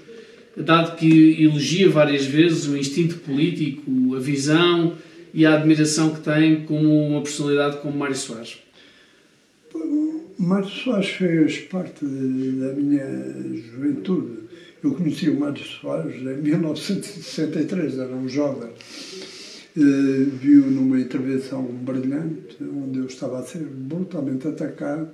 dado 0.56 0.96
que 0.96 1.42
elogia 1.42 1.88
várias 1.88 2.24
vezes 2.24 2.66
o 2.66 2.76
instinto 2.76 3.16
político, 3.18 4.14
a 4.16 4.20
visão 4.20 4.94
e 5.32 5.46
a 5.46 5.54
admiração 5.54 6.10
que 6.10 6.20
tem 6.20 6.64
como 6.64 7.08
uma 7.08 7.22
personalidade 7.22 7.78
como 7.78 7.96
Mário 7.96 8.16
Soares? 8.16 8.58
Mário 10.36 10.68
Soares 10.68 11.08
fez 11.10 11.58
parte 11.60 12.04
da 12.04 12.72
minha 12.72 13.06
juventude. 13.72 14.44
Eu 14.82 14.92
conheci 14.92 15.30
o 15.30 15.38
Mário 15.38 15.64
Soares 15.64 16.16
em 16.16 16.42
1963, 16.42 17.98
era 17.98 18.14
um 18.14 18.28
jovem. 18.28 18.70
Uh, 19.76 20.30
viu 20.40 20.66
numa 20.66 21.00
intervenção 21.00 21.62
brilhante, 21.62 22.56
onde 22.60 23.00
eu 23.00 23.06
estava 23.06 23.40
a 23.40 23.42
ser 23.42 23.64
brutalmente 23.64 24.46
atacado 24.46 25.08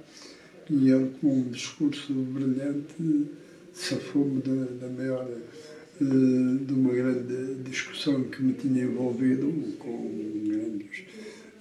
e 0.70 0.90
ele, 0.90 1.10
com 1.20 1.40
um 1.40 1.50
discurso 1.50 2.12
brilhante, 2.12 3.26
safou-me 3.72 4.40
da, 4.40 4.86
da 4.86 4.92
maior 4.92 5.28
eh, 5.28 6.64
de 6.64 6.72
uma 6.72 6.94
grande 6.94 7.56
discussão 7.62 8.24
que 8.24 8.42
me 8.42 8.54
tinha 8.54 8.84
envolvido 8.84 9.52
com 9.78 10.10
grandes 10.46 11.04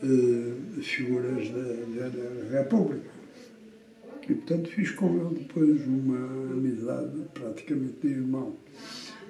uh, 0.04 0.82
figuras 0.82 1.50
da, 1.50 2.58
República. 2.60 3.10
E, 4.30 4.34
portanto, 4.36 4.69
fiz 4.69 4.91
com 4.91 5.08
ele 5.08 5.39
depois 5.39 5.86
uma 5.88 6.52
amizade 6.52 7.19
praticamente 7.34 7.95
de 8.02 8.08
irmão. 8.10 8.56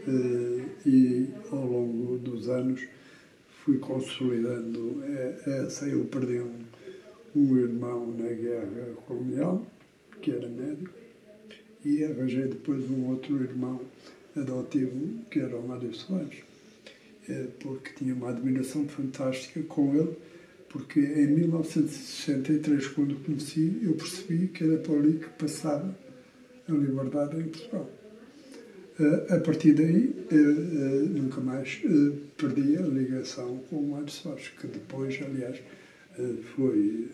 Uh, 0.07 0.65
e, 0.85 1.29
ao 1.51 1.65
longo 1.65 2.17
dos 2.17 2.49
anos, 2.49 2.81
fui 3.63 3.77
consolidando 3.77 5.01
essa. 5.45 5.87
Eu 5.87 6.05
perdi 6.05 6.39
um, 6.39 6.68
um 7.35 7.57
irmão 7.57 8.13
na 8.17 8.29
guerra 8.29 8.93
colonial, 9.05 9.65
porque 10.09 10.31
era 10.31 10.47
médico, 10.47 10.93
e 11.83 12.03
arranjei 12.03 12.47
depois 12.47 12.89
um 12.89 13.09
outro 13.09 13.41
irmão 13.41 13.81
adotivo, 14.35 15.25
que 15.29 15.39
era 15.39 15.55
o 15.57 15.67
Mário 15.67 15.93
Soares, 15.93 16.43
eh, 17.27 17.47
porque 17.59 17.91
tinha 17.93 18.13
uma 18.13 18.29
admiração 18.29 18.87
fantástica 18.87 19.61
com 19.63 19.95
ele, 19.95 20.15
porque 20.69 20.99
em 20.99 21.27
1963, 21.27 22.87
quando 22.87 23.13
o 23.13 23.19
conheci, 23.19 23.79
eu 23.81 23.93
percebi 23.93 24.47
que 24.47 24.63
era 24.63 24.77
por 24.77 24.97
ali 24.97 25.13
que 25.13 25.29
passava 25.29 25.95
a 26.67 26.71
liberdade 26.71 27.39
em 27.39 27.43
Portugal. 27.45 27.89
Eh, 28.99 29.35
a 29.35 29.39
partir 29.39 29.73
daí, 29.73 30.15
eh, 30.31 30.35
nunca 30.35 31.41
mais 31.41 31.81
perdi 32.37 32.77
a 32.77 32.81
ligação 32.81 33.57
com 33.69 33.77
o 33.77 33.91
Mário 33.91 34.09
Soares, 34.09 34.49
que 34.49 34.67
depois, 34.67 35.19
aliás, 35.23 35.59
foi 36.55 37.07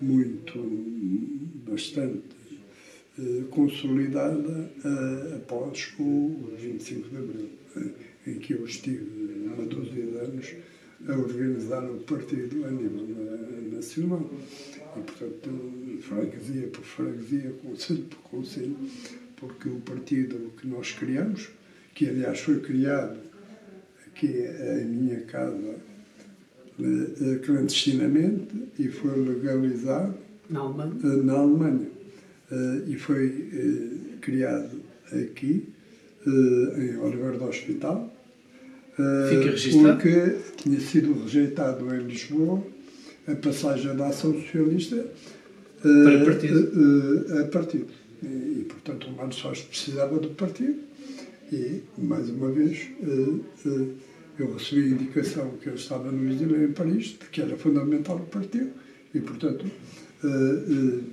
muito, 0.00 0.58
bastante 1.66 2.34
consolidada 3.50 4.70
após 5.36 5.94
o 5.98 6.50
25 6.58 7.08
de 7.08 7.16
Abril, 7.16 7.48
em 8.26 8.34
que 8.38 8.54
eu 8.54 8.64
estive 8.64 9.04
uma 9.46 9.64
dúzia 9.66 10.04
de 10.04 10.16
anos 10.18 10.54
a 11.06 11.16
organizar 11.16 11.84
o 11.84 11.98
partido 12.00 12.64
a 12.64 12.70
nível 12.70 13.06
nacional. 13.72 14.30
E, 14.96 15.00
portanto, 15.00 15.50
freguesia 16.00 16.68
por 16.68 16.84
freguesia, 16.84 17.50
conselho 17.62 18.04
por 18.04 18.18
conselho, 18.30 18.76
porque 19.36 19.68
o 19.68 19.80
partido 19.80 20.52
que 20.60 20.66
nós 20.66 20.92
criamos, 20.92 21.50
que 21.94 22.08
aliás 22.08 22.40
foi 22.40 22.60
criado 22.60 23.18
aqui 24.06 24.44
em 24.80 24.84
minha 24.86 25.20
casa 25.22 25.54
eh, 25.56 25.93
clandestinamente 27.44 28.48
e 28.78 28.88
foi 28.88 29.16
legalizado 29.18 30.14
na 30.50 30.60
Alemanha, 30.60 30.92
eh, 31.04 31.22
na 31.22 31.32
Alemanha. 31.34 31.88
Eh, 32.50 32.82
e 32.88 32.96
foi 32.96 34.16
criado 34.20 34.80
aqui, 35.12 35.68
em 36.26 36.96
Oliveira 36.98 37.38
do 37.38 37.44
Hospital, 37.44 38.10
Fica 38.92 39.50
registrado. 39.50 40.00
porque 40.00 40.36
tinha 40.56 40.80
sido 40.80 41.12
rejeitado 41.22 41.94
em 41.94 41.98
Lisboa 42.06 42.62
a 43.26 43.34
passagem 43.34 43.94
da 43.96 44.08
ação 44.08 44.32
socialista 44.32 45.04
para 45.82 46.24
partido. 46.24 47.36
a 47.40 47.44
partido. 47.48 47.86
E, 48.22 48.64
portanto, 48.68 49.08
o 49.08 49.12
Mário 49.12 49.34
Soares 49.34 49.60
precisava 49.62 50.18
do 50.18 50.30
partido 50.30 50.76
e, 51.52 51.82
mais 51.98 52.30
uma 52.30 52.50
vez, 52.50 52.88
eu 54.38 54.52
recebi 54.52 54.84
a 54.84 54.88
indicação 54.88 55.50
que 55.58 55.68
ele 55.68 55.76
estava 55.76 56.10
no 56.10 56.30
exílio 56.30 56.64
em 56.64 56.72
Paris, 56.72 57.06
de 57.06 57.26
que 57.30 57.40
era 57.40 57.56
fundamental 57.56 58.16
o 58.16 58.26
partido, 58.26 58.70
e, 59.14 59.20
portanto, 59.20 59.64
uh, 60.24 60.26
uh, 60.26 61.04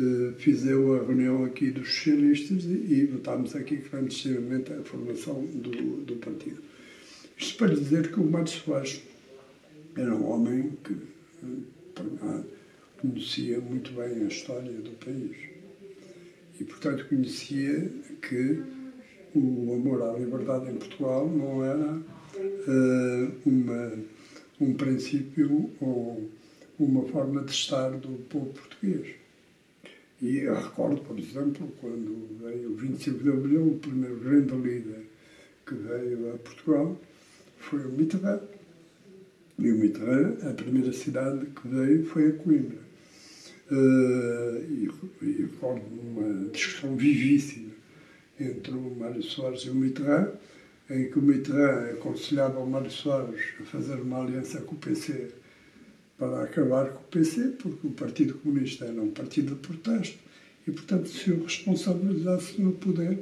uh, 0.00 0.34
fiz 0.38 0.64
eu 0.64 0.94
a 0.94 1.04
reunião 1.04 1.44
aqui 1.44 1.70
dos 1.70 1.92
socialistas 1.92 2.64
e, 2.64 2.68
e 2.68 3.06
votámos 3.06 3.56
aqui 3.56 3.78
clandestinamente 3.78 4.72
a 4.72 4.82
formação 4.84 5.44
do, 5.46 6.02
do 6.02 6.16
partido. 6.16 6.62
Isto 7.36 7.58
para 7.58 7.74
dizer 7.74 8.12
que 8.12 8.20
o 8.20 8.24
Mário 8.24 8.48
Soares 8.48 9.02
era 9.96 10.14
um 10.14 10.30
homem 10.30 10.78
que 10.84 10.96
conhecia 13.00 13.60
muito 13.60 13.92
bem 13.92 14.24
a 14.24 14.28
história 14.28 14.72
do 14.72 14.90
país. 15.04 15.36
E, 16.60 16.64
portanto, 16.64 17.06
conhecia 17.08 17.90
que 18.22 18.62
o 19.34 19.74
amor 19.74 20.02
à 20.02 20.12
liberdade 20.16 20.70
em 20.70 20.76
Portugal 20.76 21.28
não 21.28 21.64
era 21.64 22.00
uma, 23.44 23.92
um 24.60 24.74
princípio 24.74 25.70
ou 25.80 26.30
uma 26.78 27.04
forma 27.08 27.42
de 27.42 27.52
estar 27.52 27.90
do 27.90 28.08
povo 28.28 28.52
português. 28.52 29.14
E 30.20 30.38
eu 30.38 30.54
recordo, 30.54 31.00
por 31.02 31.18
exemplo, 31.18 31.72
quando 31.80 32.38
veio 32.40 32.70
o 32.70 32.76
25 32.76 33.22
de 33.22 33.30
Abril, 33.30 33.66
o 33.68 33.78
primeiro 33.78 34.16
grande 34.16 34.54
líder 34.54 35.04
que 35.66 35.74
veio 35.74 36.34
a 36.34 36.38
Portugal 36.38 36.98
foi 37.58 37.84
o 37.84 37.90
Mitterrand. 37.90 38.40
E 39.58 39.70
o 39.70 39.78
Mitterrand, 39.78 40.36
a 40.48 40.54
primeira 40.54 40.92
cidade 40.92 41.46
que 41.46 41.68
veio 41.68 42.04
foi 42.06 42.28
a 42.28 42.32
Coimbra. 42.32 42.84
Uh, 43.70 44.62
e, 44.68 44.90
e 45.22 45.32
recordo 45.42 45.82
uma 46.02 46.50
discussão 46.50 46.96
vivíssima 46.96 47.72
entre 48.38 48.72
o 48.72 48.94
Mário 48.96 49.22
Soares 49.22 49.60
e 49.62 49.70
o 49.70 49.74
Mitterrand, 49.74 50.32
em 50.90 51.08
que 51.08 51.18
o 51.18 51.22
Mitterrand 51.22 51.92
aconselhava 51.92 52.60
o 52.60 52.68
Mário 52.68 52.90
Soares 52.90 53.40
a 53.60 53.64
fazer 53.64 53.94
uma 53.94 54.22
aliança 54.22 54.60
com 54.60 54.74
o 54.74 54.78
PC 54.78 55.30
para 56.18 56.44
acabar 56.44 56.90
com 56.90 57.00
o 57.00 57.04
PC, 57.04 57.54
porque 57.62 57.86
o 57.86 57.90
Partido 57.90 58.34
Comunista 58.34 58.84
era 58.84 59.00
um 59.00 59.10
partido 59.10 59.54
de 59.54 59.60
protesto 59.60 60.18
e, 60.66 60.70
portanto, 60.70 61.08
se 61.08 61.30
o 61.30 61.42
responsabilizasse 61.42 62.60
no 62.60 62.72
poder, 62.72 63.18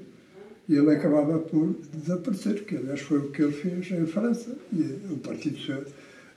ele 0.68 0.90
acabava 0.90 1.38
por 1.38 1.74
desaparecer, 1.92 2.64
que 2.64 2.76
aliás 2.76 3.00
foi 3.00 3.18
o 3.18 3.30
que 3.30 3.42
ele 3.42 3.52
fez 3.52 3.90
em 3.90 4.06
França. 4.06 4.56
E 4.72 4.82
o 5.10 5.16
Partido 5.18 5.58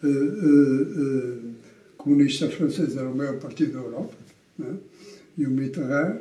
uh, 0.03 0.07
uh, 0.07 1.39
uh, 1.41 1.55
Comunista 1.97 2.49
Francês 2.49 2.97
era 2.97 3.07
o 3.07 3.15
maior 3.15 3.39
partido 3.39 3.73
da 3.73 3.79
Europa, 3.79 4.15
né? 4.57 4.77
e 5.37 5.45
o 5.45 5.51
Mitterrand 5.51 6.19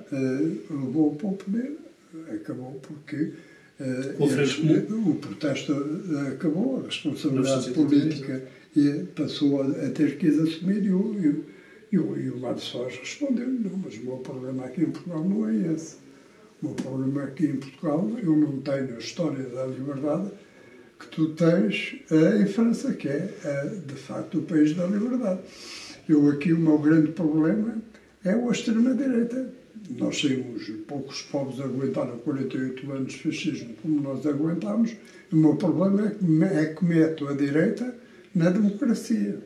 levou 0.70 1.14
para 1.14 1.28
o 1.28 1.36
poder, 1.36 1.76
acabou 2.34 2.80
porque 2.82 3.32
Uh, 3.80 5.10
o 5.10 5.14
protesto 5.16 5.72
eh, 5.72 6.28
acabou, 6.34 6.78
a 6.78 6.86
responsabilidade 6.86 7.72
política 7.72 8.44
e 8.76 9.04
passou 9.16 9.62
a, 9.62 9.90
ter 9.90 10.16
que 10.16 10.28
assumir 10.28 10.84
e 10.84 10.92
o, 10.92 11.44
e, 11.90 11.98
o, 11.98 12.16
e 12.16 12.30
o 12.30 12.38
Mário 12.38 12.60
Soares 12.60 12.96
respondeu 12.98 13.48
não, 13.48 13.76
mas 13.84 13.96
o 13.96 14.04
meu 14.04 14.18
problema 14.18 14.66
aqui 14.66 14.82
em 14.82 14.90
Portugal 14.90 15.24
não 15.24 15.48
é 15.48 15.72
esse. 15.72 15.96
O 16.62 16.66
meu 16.66 16.74
problema 16.76 17.24
aqui 17.24 17.46
em 17.46 17.56
Portugal, 17.56 18.08
eu 18.22 18.36
não 18.36 18.60
tenho 18.60 18.94
a 18.94 18.98
história 18.98 19.44
da 19.44 19.66
liberdade 19.66 20.30
que 21.00 21.08
tu 21.08 21.30
tens 21.30 21.96
uh, 22.12 22.42
em 22.42 22.46
França, 22.46 22.92
que 22.92 23.08
é, 23.08 23.28
de 23.86 23.94
facto, 23.94 24.38
o 24.38 24.42
país 24.42 24.72
da 24.76 24.86
liberdade. 24.86 25.40
Eu 26.08 26.28
aqui, 26.28 26.52
o 26.52 26.60
meu 26.60 26.78
grande 26.78 27.10
problema 27.10 27.76
é 28.24 28.34
a 28.34 28.50
extrema-direita 28.52 29.52
nós 29.90 30.20
saímos, 30.20 30.70
poucos 30.86 31.22
povos 31.22 31.60
aguentaram 31.60 32.18
48 32.18 32.92
anos 32.92 33.12
de 33.12 33.18
fascismo 33.18 33.74
como 33.82 34.00
nós 34.00 34.26
aguentámos. 34.26 34.96
O 35.30 35.36
meu 35.36 35.56
problema 35.56 36.06
é 36.06 36.10
que, 36.10 36.44
é 36.58 36.74
que 36.74 36.84
meto 36.84 37.28
a 37.28 37.34
direita 37.34 37.94
na 38.34 38.50
democracia. 38.50 39.38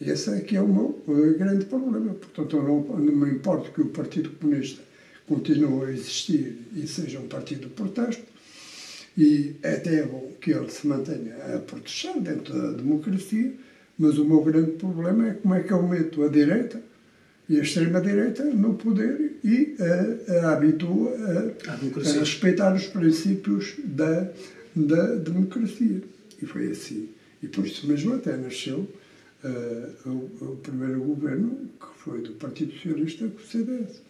Esse 0.00 0.30
é 0.30 0.40
que 0.40 0.56
é 0.56 0.62
o 0.62 0.68
meu 0.68 1.02
grande 1.38 1.66
problema. 1.66 2.14
Portanto, 2.14 2.56
eu 2.56 2.62
não, 2.62 2.80
não 2.80 3.16
me 3.16 3.30
importo 3.30 3.70
que 3.70 3.82
o 3.82 3.86
Partido 3.86 4.30
Comunista 4.30 4.82
continue 5.26 5.86
a 5.86 5.90
existir 5.90 6.58
e 6.74 6.86
seja 6.86 7.20
um 7.20 7.28
partido 7.28 7.68
de 7.68 7.74
protesto, 7.74 8.24
e 9.16 9.54
é 9.62 9.74
até 9.74 10.02
bom 10.04 10.32
que 10.40 10.52
ele 10.52 10.70
se 10.70 10.86
mantenha 10.86 11.36
a 11.54 11.58
protestar 11.58 12.18
dentro 12.20 12.52
da 12.54 12.72
democracia, 12.72 13.52
mas 13.98 14.18
o 14.18 14.24
meu 14.24 14.42
grande 14.42 14.72
problema 14.72 15.28
é 15.28 15.34
como 15.34 15.54
é 15.54 15.62
que 15.62 15.72
eu 15.72 15.82
meto 15.86 16.24
a 16.24 16.28
direita 16.28 16.82
e 17.52 17.60
a 17.60 17.62
extrema-direita 17.62 18.44
no 18.44 18.72
poder 18.76 19.36
e 19.44 19.76
a, 19.78 20.46
a 20.46 20.52
habitua 20.54 21.14
a, 21.68 21.70
a, 21.72 22.18
respeitar 22.18 22.74
os 22.74 22.86
princípios 22.86 23.74
da, 23.84 24.32
da 24.74 25.16
democracia. 25.16 26.02
E 26.40 26.46
foi 26.46 26.70
assim. 26.70 27.10
E 27.42 27.48
por 27.48 27.66
isso 27.66 27.86
mesmo 27.86 28.14
até 28.14 28.38
nasceu 28.38 28.88
uh, 29.44 30.08
o, 30.08 30.52
o, 30.52 30.56
primeiro 30.62 31.00
governo, 31.00 31.68
que 31.78 31.98
foi 31.98 32.22
do 32.22 32.32
Partido 32.32 32.72
Socialista 32.72 33.28
com 33.28 33.36
o 33.36 33.46
CDS. 33.46 34.00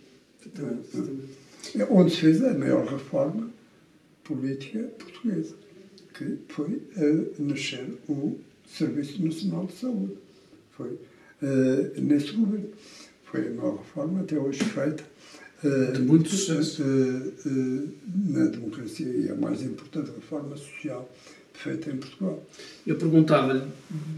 É 1.76 1.84
onde 1.90 2.12
se 2.12 2.18
fez 2.18 2.44
a 2.44 2.54
maior 2.54 2.86
reforma 2.86 3.50
política 4.22 4.84
portuguesa, 5.00 5.56
que 6.14 6.38
foi 6.46 6.74
uh, 6.74 7.34
nascer 7.40 7.88
o 8.08 8.38
Serviço 8.68 9.20
Nacional 9.20 9.66
de 9.66 9.72
Saúde. 9.72 10.16
Foi 10.70 10.90
uh, 10.92 12.00
nesse 12.00 12.30
governo. 12.30 12.70
Foi 13.32 13.48
a 13.48 13.50
maior 13.50 13.78
reforma 13.78 14.20
até 14.20 14.38
hoje 14.38 14.62
feita. 14.62 15.02
Uh, 15.64 15.92
de 15.92 16.02
muito 16.02 16.28
sucesso. 16.28 16.82
Uh, 16.82 17.32
uh, 17.48 17.92
na 18.26 18.44
democracia 18.44 19.08
e 19.08 19.30
a 19.30 19.34
mais 19.34 19.62
importante 19.62 20.10
reforma 20.14 20.54
social 20.54 21.10
feita 21.54 21.90
em 21.90 21.96
Portugal. 21.96 22.46
Eu 22.86 22.96
perguntava-lhe, 22.96 23.62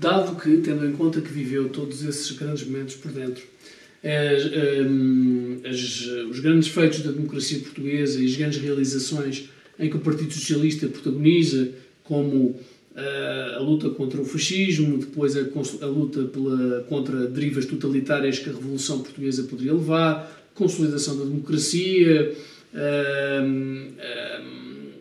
dado 0.00 0.34
que, 0.40 0.56
tendo 0.58 0.84
em 0.84 0.92
conta 0.92 1.20
que 1.20 1.30
viveu 1.30 1.68
todos 1.68 2.02
esses 2.02 2.32
grandes 2.32 2.66
momentos 2.66 2.96
por 2.96 3.12
dentro, 3.12 3.44
as, 4.02 4.44
um, 4.86 5.60
as, 5.64 6.00
os 6.30 6.40
grandes 6.40 6.68
feitos 6.68 7.00
da 7.00 7.12
democracia 7.12 7.60
portuguesa 7.60 8.20
e 8.20 8.26
as 8.26 8.36
grandes 8.36 8.60
realizações 8.60 9.48
em 9.78 9.90
que 9.90 9.96
o 9.96 10.00
Partido 10.00 10.32
Socialista 10.32 10.88
protagoniza, 10.88 11.70
como 12.02 12.58
a 12.96 13.58
luta 13.58 13.90
contra 13.90 14.20
o 14.20 14.24
fascismo, 14.24 14.98
depois 14.98 15.36
a, 15.36 15.40
a 15.40 15.86
luta 15.86 16.22
pela, 16.24 16.82
contra 16.82 17.26
derivas 17.26 17.66
totalitárias 17.66 18.38
que 18.38 18.48
a 18.48 18.52
Revolução 18.52 19.00
Portuguesa 19.00 19.42
poderia 19.44 19.72
levar, 19.72 20.48
consolidação 20.54 21.18
da 21.18 21.24
democracia, 21.24 22.32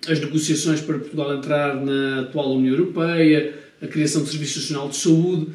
as 0.10 0.20
negociações 0.20 0.82
para 0.82 1.00
Portugal 1.00 1.36
entrar 1.36 1.76
na 1.76 2.22
atual 2.22 2.56
União 2.56 2.76
Europeia, 2.76 3.54
a 3.82 3.88
criação 3.88 4.22
do 4.22 4.30
Serviço 4.30 4.60
Nacional 4.60 4.90
de 4.90 4.98
Saúde, 4.98 5.48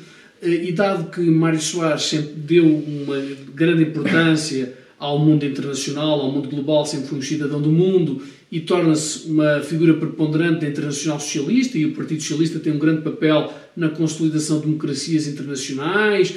eh, 0.42 0.68
e 0.68 0.72
dado 0.72 1.10
que 1.10 1.20
Mário 1.20 1.60
Soares 1.60 2.02
sempre 2.02 2.34
deu 2.34 2.64
uma 2.64 3.20
grande 3.54 3.82
importância 3.82 4.74
ao 4.98 5.18
mundo 5.18 5.44
internacional, 5.44 6.20
ao 6.20 6.32
mundo 6.32 6.48
global, 6.48 6.84
sempre 6.84 7.08
foi 7.08 7.18
um 7.18 7.22
cidadão 7.22 7.60
do 7.60 7.70
mundo 7.70 8.22
e 8.50 8.60
torna-se 8.60 9.28
uma 9.28 9.60
figura 9.60 9.94
preponderante 9.94 10.62
da 10.62 10.68
Internacional 10.68 11.20
Socialista 11.20 11.76
e 11.76 11.84
o 11.84 11.92
Partido 11.92 12.22
Socialista 12.22 12.58
tem 12.58 12.72
um 12.72 12.78
grande 12.78 13.02
papel 13.02 13.52
na 13.76 13.90
consolidação 13.90 14.58
de 14.58 14.66
democracias 14.66 15.26
internacionais, 15.26 16.34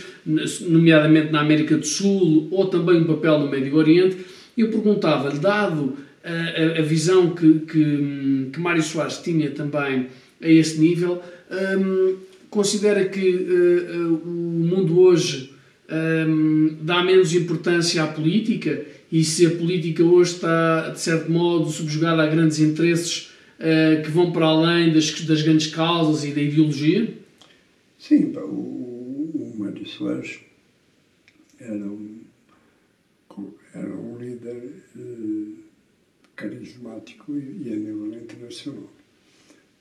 nomeadamente 0.67 1.31
na 1.31 1.39
América 1.39 1.77
do 1.77 1.85
Sul, 1.85 2.49
ou 2.51 2.67
também 2.67 2.97
um 2.97 3.05
papel 3.05 3.39
no 3.39 3.49
Médio 3.49 3.75
Oriente. 3.75 4.17
Eu 4.57 4.69
perguntava-lhe, 4.69 5.39
dado 5.39 5.97
a, 6.23 6.79
a, 6.79 6.81
visão 6.81 7.31
que, 7.31 7.59
que, 7.61 8.49
que 8.51 8.59
Mário 8.59 8.83
Soares 8.83 9.17
tinha 9.17 9.49
também 9.51 10.07
a 10.41 10.49
esse 10.49 10.79
nível, 10.79 11.21
um, 11.79 12.15
considera 12.49 13.05
que 13.05 13.29
uh, 13.29 14.21
o 14.25 14.65
mundo 14.65 14.99
hoje 14.99 15.53
um, 15.91 16.77
dá 16.81 17.03
menos 17.03 17.33
importância 17.33 18.03
à 18.03 18.07
política 18.07 18.85
e 19.11 19.23
se 19.23 19.45
a 19.45 19.51
política 19.51 20.03
hoje 20.03 20.35
está, 20.35 20.89
de 20.89 20.99
certo 20.99 21.29
modo, 21.29 21.69
subjugada 21.69 22.23
a 22.23 22.27
grandes 22.27 22.59
interesses 22.59 23.31
uh, 23.59 24.01
que 24.01 24.09
vão 24.09 24.31
para 24.31 24.45
além 24.45 24.93
das, 24.93 25.11
das 25.21 25.41
grandes 25.41 25.67
causas 25.67 26.23
e 26.23 26.31
da 26.31 26.41
ideologia? 26.41 27.13
Sim, 27.99 28.33
o, 28.37 28.47
o 28.47 29.55
Mário 29.57 29.85
Soares 29.85 30.39
era 31.59 31.75
um, 31.75 32.21
era 33.73 33.93
um 33.93 34.17
líder 34.17 34.71
uh, 34.95 35.55
carismático 36.35 37.37
e, 37.37 37.67
e 37.67 37.73
a 37.73 37.75
nível 37.75 38.13
internacional. 38.13 38.89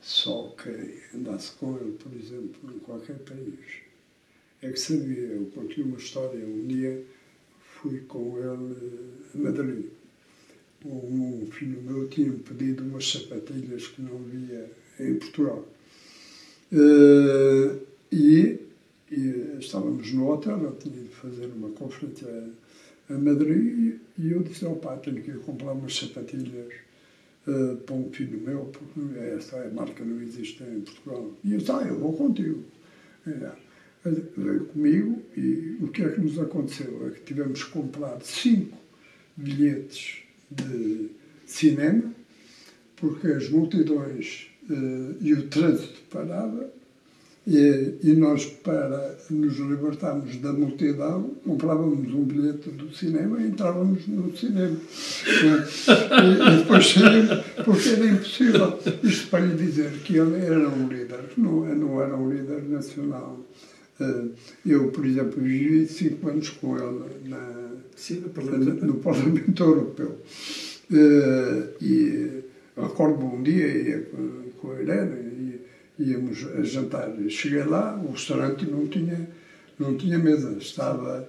Só 0.01 0.55
que 0.57 0.99
andasse 1.15 1.53
com 1.53 1.77
ele, 1.77 1.93
por 1.93 2.13
exemplo, 2.13 2.75
em 2.75 2.79
qualquer 2.81 3.19
país, 3.19 3.90
é 4.63 4.71
que 4.71 4.81
sabia. 4.81 5.21
Eu 5.21 5.47
contei 5.55 5.83
uma 5.83 5.97
história. 5.97 6.45
Um 6.45 6.67
dia 6.67 7.03
fui 7.81 8.01
com 8.01 8.39
ele 8.39 9.21
a 9.35 9.39
Madrid. 9.39 9.87
Um 10.85 11.47
filho 11.51 11.83
meu 11.83 12.09
tinha 12.09 12.33
pedido 12.33 12.83
umas 12.83 13.11
sapatilhas 13.11 13.89
que 13.89 14.03
não 14.03 14.19
via 14.19 14.71
em 14.99 15.15
Portugal. 15.17 15.67
Uh, 16.73 17.81
e, 18.13 18.61
e, 19.11 19.57
estávamos 19.59 20.13
no 20.13 20.31
hotel, 20.31 20.63
eu 20.63 20.77
tinha 20.77 21.03
de 21.03 21.09
fazer 21.09 21.47
uma 21.47 21.71
conferência 21.71 22.51
a, 23.09 23.15
Madrid 23.15 23.99
e 24.17 24.31
eu 24.31 24.41
disse 24.43 24.65
ao 24.65 24.77
pai, 24.77 25.01
tenho 25.01 25.21
que 25.21 25.33
ir 25.33 25.39
comprar 25.41 25.73
umas 25.73 25.97
sapatilhas 25.97 26.73
uh, 27.47 27.77
para 27.79 27.95
um 27.95 28.11
filho 28.11 28.41
meu, 28.41 28.67
porque 28.67 29.19
essa 29.19 29.57
é 29.57 29.71
marca 29.71 30.05
não 30.05 30.23
existe 30.23 30.63
em 30.63 30.81
Portugal. 30.81 31.33
E 31.45 31.53
eu 31.53 31.59
disse, 31.59 31.73
ah, 31.73 31.85
eu 31.87 31.99
vou 31.99 32.13
contigo. 32.13 32.63
Veio 34.05 34.65
comigo 34.67 35.23
e 35.37 35.77
o 35.81 35.89
que 35.89 36.03
é 36.03 36.09
que 36.09 36.21
nos 36.21 36.39
aconteceu? 36.39 37.07
É 37.07 37.11
que 37.11 37.21
tivemos 37.21 37.65
que 37.65 37.71
comprar 37.71 38.19
cinco 38.23 38.79
bilhetes 39.37 40.19
de 40.51 41.11
cinema, 41.47 42.13
porque 42.97 43.29
as 43.29 43.49
multidões 43.49 44.49
uh, 44.69 45.17
e 45.21 45.33
o 45.35 45.49
trânsito 45.49 46.01
parava 46.11 46.71
e, 47.47 47.95
e, 48.03 48.13
nós, 48.13 48.45
para 48.45 49.17
nos 49.31 49.59
libertarmos 49.59 50.37
da 50.37 50.53
multidão, 50.53 51.31
comprávamos 51.45 52.13
um 52.13 52.23
bilhete 52.23 52.69
do 52.71 52.95
cinema 52.95 53.41
e 53.41 53.47
entrávamos 53.47 54.07
no 54.07 54.37
cinema. 54.37 54.77
e, 55.27 56.53
e, 56.53 56.59
depois 56.59 56.87
saímos, 56.87 57.45
porque 57.65 57.89
era 57.89 58.07
impossível. 58.07 58.79
Isto 59.03 59.29
para 59.29 59.47
lhe 59.47 59.57
dizer 59.57 59.91
que 60.05 60.17
ele 60.17 60.37
era 60.45 60.69
um 60.69 60.87
líder, 60.87 61.25
não, 61.39 61.75
não 61.75 62.03
era 62.03 62.15
um 62.15 62.31
líder 62.31 62.63
nacional. 62.69 63.41
Eh, 64.01 64.29
eu, 64.67 64.91
por 64.91 65.05
exemplo, 65.05 65.43
vivi 65.43 65.87
cinco 65.87 66.29
anos 66.29 66.51
com 66.51 66.77
ele 66.77 67.29
na, 67.29 67.71
Sim, 67.95 68.21
no, 68.21 68.31
Parlamento, 68.31 68.87
no 68.87 68.95
Parlamento 68.95 69.63
Europeu. 69.63 70.19
Eh, 70.93 71.69
e 71.81 72.43
recordo 72.77 73.25
um 73.25 73.43
dia 73.43 73.67
ia 73.67 74.07
com 74.61 74.73
a 74.73 74.81
Helena 74.81 75.31
íamos 76.01 76.47
a 76.59 76.63
jantar. 76.63 77.13
Cheguei 77.29 77.65
lá, 77.65 78.01
o 78.03 78.13
restaurante 78.13 78.65
não 78.65 78.87
tinha, 78.87 79.29
não 79.79 79.97
tinha 79.97 80.19
mesa, 80.19 80.57
estava 80.59 81.29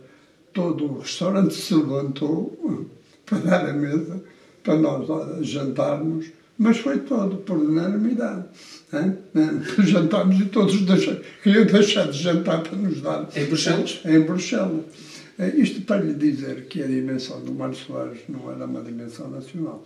todo 0.54 0.86
o 0.86 1.00
restaurante 1.00 1.54
se 1.54 1.74
levantou 1.76 2.90
para 3.26 3.40
dar 3.40 3.70
a 3.70 3.74
mesa 3.74 4.24
para 4.64 4.76
nós 4.76 5.46
jantarmos, 5.46 6.32
mas 6.62 6.78
foi 6.78 7.00
todo 7.00 7.38
por 7.38 7.58
unanimidade. 7.58 8.46
Hein? 8.94 9.18
Jantámos 9.84 10.40
e 10.40 10.46
todos 10.46 10.76
queriam 11.42 11.66
deixar 11.66 12.12
de 12.12 12.22
jantar 12.22 12.62
para 12.62 12.78
nos 12.78 13.02
dar. 13.02 13.28
Em 13.36 13.46
Bruxelas? 13.46 14.00
Em 14.06 14.20
Bruxelas. 14.20 14.86
É, 15.40 15.48
isto 15.56 15.82
para 15.82 16.04
lhe 16.04 16.14
dizer 16.14 16.68
que 16.68 16.84
a 16.84 16.88
dimensão 16.88 17.44
do 17.44 17.52
Mário 17.52 17.74
Soares 17.74 18.20
não 18.30 18.52
era 18.52 18.66
uma 18.66 18.84
dimensão 18.84 19.28
nacional. 19.32 19.84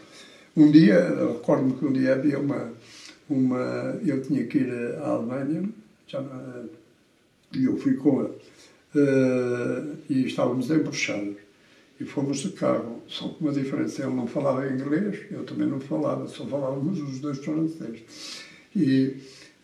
Um 0.58 0.70
dia, 0.70 1.00
recordo-me 1.34 1.76
que 1.76 1.86
um 1.86 1.94
dia 1.94 2.16
havia 2.16 2.40
uma, 2.40 2.74
uma. 3.30 3.98
Eu 4.06 4.22
tinha 4.22 4.44
que 4.46 4.58
ir 4.58 4.96
à 4.98 5.08
Alemanha, 5.12 5.70
já, 6.08 6.22
e 7.56 7.64
eu 7.64 7.78
fui 7.78 7.94
com 7.94 8.20
ele. 8.20 8.34
Uh, 8.96 9.96
e 10.10 10.26
estávamos 10.26 10.70
em 10.70 10.80
Bruxelas. 10.80 11.45
E 12.00 12.04
fomos 12.04 12.40
de 12.40 12.50
carro, 12.50 13.02
só 13.08 13.30
com 13.30 13.46
uma 13.46 13.54
diferença. 13.54 14.04
Ele 14.04 14.14
não 14.14 14.28
falava 14.28 14.68
inglês, 14.68 15.20
eu 15.32 15.44
também 15.44 15.68
não 15.68 15.80
falava, 15.80 16.28
só 16.28 16.46
falávamos 16.46 17.00
os 17.00 17.20
dois 17.20 17.38
francês. 17.38 18.44
E 18.76 19.16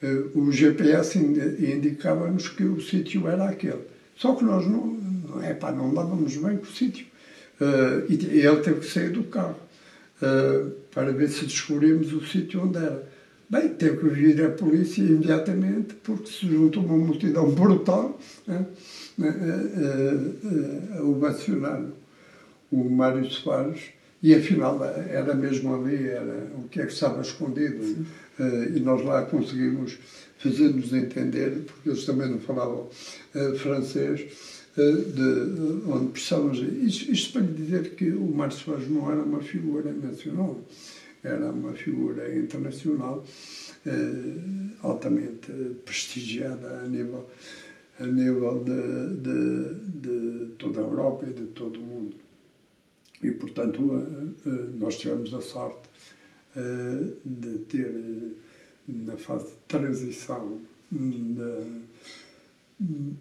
uh, 0.02 0.40
o 0.40 0.52
GPS 0.52 1.20
indicava-nos 1.20 2.48
que 2.48 2.64
o 2.64 2.80
sítio 2.82 3.28
era 3.28 3.50
aquele. 3.50 3.82
Só 4.16 4.36
que 4.36 4.46
nós 4.46 4.66
não, 4.66 4.98
é, 5.44 5.54
pá, 5.54 5.72
não 5.72 5.94
dávamos 5.94 6.38
bem 6.38 6.58
com 6.58 6.64
o 6.64 6.68
sítio. 6.68 7.06
Uh, 7.60 8.10
e, 8.10 8.40
ele 8.40 8.62
teve 8.62 8.80
que 8.80 8.88
sair 8.88 9.10
do 9.10 9.24
carro 9.24 9.58
para 10.92 11.12
ver 11.12 11.30
se 11.30 11.46
descobrimos 11.46 12.14
o 12.14 12.24
sítio 12.24 12.64
onde 12.64 12.78
era. 12.78 13.10
Bem, 13.50 13.70
teve 13.70 13.98
que 13.98 14.08
vir 14.08 14.46
a 14.46 14.52
polícia 14.52 15.02
imediatamente, 15.02 15.96
porque 15.96 16.28
se 16.28 16.48
juntou 16.48 16.86
uma 16.86 16.96
multidão 16.96 17.52
brutal 17.52 18.18
né, 18.48 18.66
a, 19.20 20.98
a, 20.98 21.00
a 21.00 21.04
ovacionar 21.04 21.82
o 21.82 22.01
Mário 22.78 23.30
Soares, 23.30 23.92
e 24.24 24.36
afinal 24.36 24.84
era 24.84 25.34
mesmo 25.34 25.74
ali, 25.74 26.08
era 26.08 26.52
o 26.56 26.68
que 26.68 26.80
é 26.80 26.86
que 26.86 26.94
estava 26.94 27.22
escondido. 27.22 28.06
Uh, 28.40 28.76
e 28.76 28.80
nós 28.80 29.04
lá 29.04 29.24
conseguimos 29.26 29.98
fazer-nos 30.38 30.94
entender, 30.94 31.64
porque 31.66 31.90
eles 31.90 32.06
também 32.06 32.30
não 32.30 32.40
falavam 32.40 32.90
uh, 33.36 33.56
francês, 33.58 34.22
uh, 34.78 35.02
de 35.02 35.92
onde 35.92 36.12
precisávamos. 36.12 36.60
Isto, 36.60 37.12
isto 37.12 37.34
para 37.34 37.42
lhe 37.42 37.54
dizer 37.54 37.96
que 37.96 38.10
o 38.12 38.26
Mário 38.26 38.56
Soares 38.56 38.90
não 38.90 39.12
era 39.12 39.22
uma 39.22 39.42
figura 39.42 39.92
nacional 39.92 40.60
era 41.24 41.52
uma 41.52 41.74
figura 41.74 42.36
internacional 42.36 43.24
eh, 43.86 44.72
altamente 44.82 45.52
prestigiada 45.86 46.82
a 46.84 46.88
nível, 46.88 47.30
a 48.00 48.06
nível 48.06 48.64
de, 48.64 49.18
de, 49.18 49.76
de, 50.02 50.46
toda 50.58 50.80
a 50.80 50.84
Europa 50.84 51.26
e 51.30 51.34
de 51.34 51.46
todo 51.48 51.80
o 51.80 51.84
mundo. 51.84 52.16
E, 53.24 53.32
portanto, 53.32 53.82
eh, 53.94 54.50
eh, 54.50 54.70
nós 54.78 54.98
tivemos 54.98 55.34
a 55.34 55.42
sorte 55.42 55.90
eh, 56.56 57.14
de 57.24 57.60
ter, 57.60 57.94
na 58.88 59.16
fase 59.18 59.46
de 59.46 59.58
transição 59.68 60.60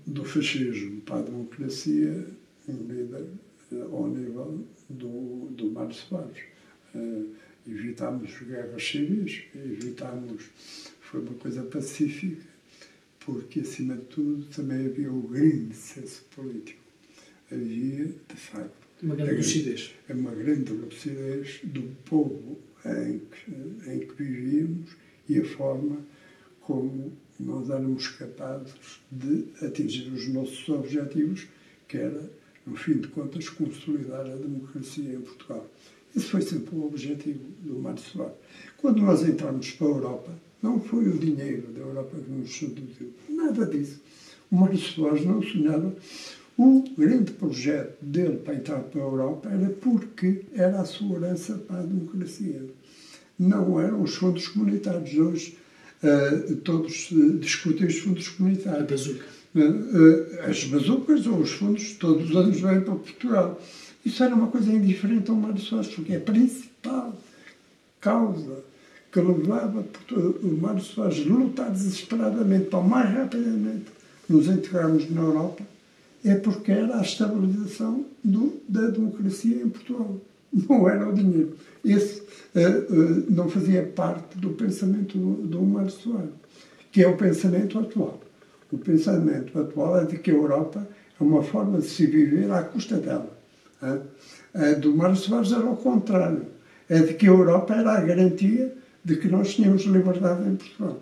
do 0.06 0.24
fascismo 0.24 1.02
para 1.02 1.18
a 1.18 1.22
democracia, 1.22 2.26
um 2.68 2.86
líder 2.88 3.26
ao 3.92 4.08
nível 4.08 4.64
do, 4.88 5.46
do 5.50 5.70
Mário 5.70 5.94
Soares 5.94 6.42
evitámos 7.66 8.32
guerras 8.42 8.82
civis, 8.82 9.44
evitámos. 9.54 10.50
Foi 11.00 11.20
uma 11.20 11.34
coisa 11.34 11.62
pacífica, 11.64 12.42
porque, 13.20 13.60
acima 13.60 13.96
de 13.96 14.04
tudo, 14.06 14.44
também 14.54 14.86
havia 14.86 15.12
o 15.12 15.22
grande 15.22 15.74
senso 15.74 16.24
político. 16.34 16.80
Havia, 17.50 18.06
de 18.06 18.36
facto, 18.36 18.89
uma 19.02 19.14
grande 19.14 19.36
lucidez. 19.36 19.94
É 20.08 20.14
uma 20.14 20.32
grande 20.32 20.72
lucidez 20.72 21.60
do 21.64 21.82
povo 22.04 22.58
em 22.84 23.20
que, 23.20 23.90
em 23.90 24.00
que 24.00 24.22
vivíamos 24.22 24.90
e 25.28 25.38
a 25.38 25.44
forma 25.44 25.98
como 26.60 27.12
nós 27.38 27.70
éramos 27.70 28.08
capazes 28.08 29.00
de 29.10 29.46
atingir 29.64 30.10
os 30.12 30.28
nossos 30.28 30.68
objetivos, 30.68 31.46
que 31.88 31.96
era, 31.96 32.30
no 32.66 32.76
fim 32.76 32.98
de 32.98 33.08
contas, 33.08 33.48
consolidar 33.48 34.26
a 34.26 34.36
democracia 34.36 35.14
em 35.14 35.20
Portugal. 35.20 35.66
Esse 36.14 36.26
foi 36.26 36.42
sempre 36.42 36.76
o 36.76 36.86
objetivo 36.86 37.40
do 37.62 37.78
Mário 37.78 38.00
Soares. 38.00 38.34
Quando 38.76 39.00
nós 39.02 39.22
entramos 39.22 39.70
para 39.72 39.86
a 39.86 39.90
Europa, 39.90 40.38
não 40.62 40.80
foi 40.80 41.08
o 41.08 41.18
dinheiro 41.18 41.68
da 41.72 41.80
Europa 41.80 42.16
que 42.18 42.30
nos 42.30 42.54
seduziu, 42.54 43.12
nada 43.28 43.64
disso. 43.66 44.00
O 44.50 44.56
Mário 44.56 44.78
Soares 44.78 45.24
não 45.24 45.40
sonhava. 45.40 45.94
O 46.62 46.84
grande 46.94 47.32
projeto 47.32 48.04
dele 48.04 48.36
para 48.36 48.54
entrar 48.54 48.80
para 48.80 49.00
a 49.00 49.04
Europa 49.04 49.48
era 49.48 49.70
porque 49.70 50.42
era 50.54 50.82
a 50.82 50.84
sua 50.84 51.16
herança 51.16 51.54
para 51.54 51.78
a 51.78 51.82
democracia. 51.82 52.66
Não 53.38 53.80
eram 53.80 54.02
os 54.02 54.14
fundos 54.14 54.46
comunitários. 54.48 55.16
Hoje 55.16 55.56
uh, 56.02 56.56
todos 56.56 57.12
uh, 57.12 57.38
discutem 57.38 57.86
os 57.86 57.98
fundos 58.00 58.28
comunitários. 58.28 58.82
A 58.82 58.84
bazuca. 58.84 59.24
Uh, 59.54 60.50
as 60.50 60.64
bazucas 60.64 61.26
ou 61.26 61.38
os 61.38 61.50
fundos 61.50 61.94
todos 61.94 62.28
os 62.28 62.36
anos 62.36 62.60
vêm 62.60 62.82
para 62.82 62.94
Portugal. 62.94 63.58
Isso 64.04 64.22
era 64.22 64.34
uma 64.34 64.48
coisa 64.48 64.70
indiferente 64.70 65.30
ao 65.30 65.38
Mário 65.38 65.62
Soares, 65.62 65.88
porque 65.88 66.12
é 66.12 66.16
a 66.18 66.20
principal 66.20 67.18
causa 68.02 68.62
que 69.10 69.18
levava 69.18 69.82
o 70.42 70.58
Mário 70.60 70.82
Soares 70.82 71.26
a 71.26 71.30
lutar 71.30 71.70
desesperadamente 71.70 72.66
para 72.66 72.80
o 72.80 72.86
mais 72.86 73.10
rapidamente 73.14 73.86
nos 74.28 74.46
integrarmos 74.46 75.10
na 75.10 75.22
Europa, 75.22 75.64
é 76.24 76.34
porque 76.34 76.72
era 76.72 76.98
a 76.98 77.02
estabilização 77.02 78.04
do, 78.22 78.60
da 78.68 78.88
democracia 78.88 79.62
em 79.62 79.68
Portugal. 79.68 80.20
Não 80.52 80.88
era 80.88 81.08
o 81.08 81.12
dinheiro. 81.12 81.56
Esse 81.84 82.20
uh, 82.20 82.92
uh, 82.92 83.24
não 83.30 83.48
fazia 83.48 83.84
parte 83.84 84.36
do 84.38 84.50
pensamento 84.50 85.16
do, 85.16 85.46
do 85.46 85.62
Mário 85.62 85.90
Soares, 85.90 86.30
que 86.90 87.02
é 87.02 87.08
o 87.08 87.16
pensamento 87.16 87.78
atual. 87.78 88.20
O 88.72 88.78
pensamento 88.78 89.58
atual 89.58 90.00
é 90.00 90.04
de 90.04 90.18
que 90.18 90.30
a 90.30 90.34
Europa 90.34 90.86
é 91.20 91.22
uma 91.22 91.42
forma 91.42 91.78
de 91.78 91.86
se 91.86 92.06
viver 92.06 92.50
à 92.50 92.62
custa 92.62 92.96
dela. 92.96 93.38
A 93.80 94.72
do 94.74 94.94
Mário 94.94 95.16
Soares 95.16 95.52
era 95.52 95.64
o 95.64 95.76
contrário. 95.76 96.46
É 96.88 96.98
de 96.98 97.14
que 97.14 97.26
a 97.26 97.30
Europa 97.30 97.74
era 97.74 97.92
a 97.92 98.00
garantia 98.00 98.74
de 99.04 99.16
que 99.16 99.28
nós 99.28 99.54
tínhamos 99.54 99.82
liberdade 99.82 100.48
em 100.48 100.56
Portugal. 100.56 101.00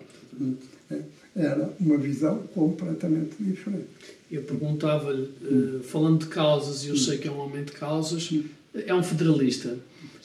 Era 1.35 1.73
uma 1.79 1.97
visão 1.97 2.39
completamente 2.53 3.35
diferente. 3.39 3.85
Eu 4.31 4.43
perguntava-lhe, 4.43 5.29
uh, 5.43 5.79
falando 5.83 6.19
de 6.19 6.27
causas, 6.27 6.83
e 6.83 6.89
eu 6.89 6.97
sei 6.97 7.17
que 7.17 7.27
é 7.27 7.31
um 7.31 7.39
homem 7.39 7.63
de 7.63 7.71
causas, 7.71 8.31
é 8.73 8.93
um 8.93 9.03
federalista. 9.03 9.77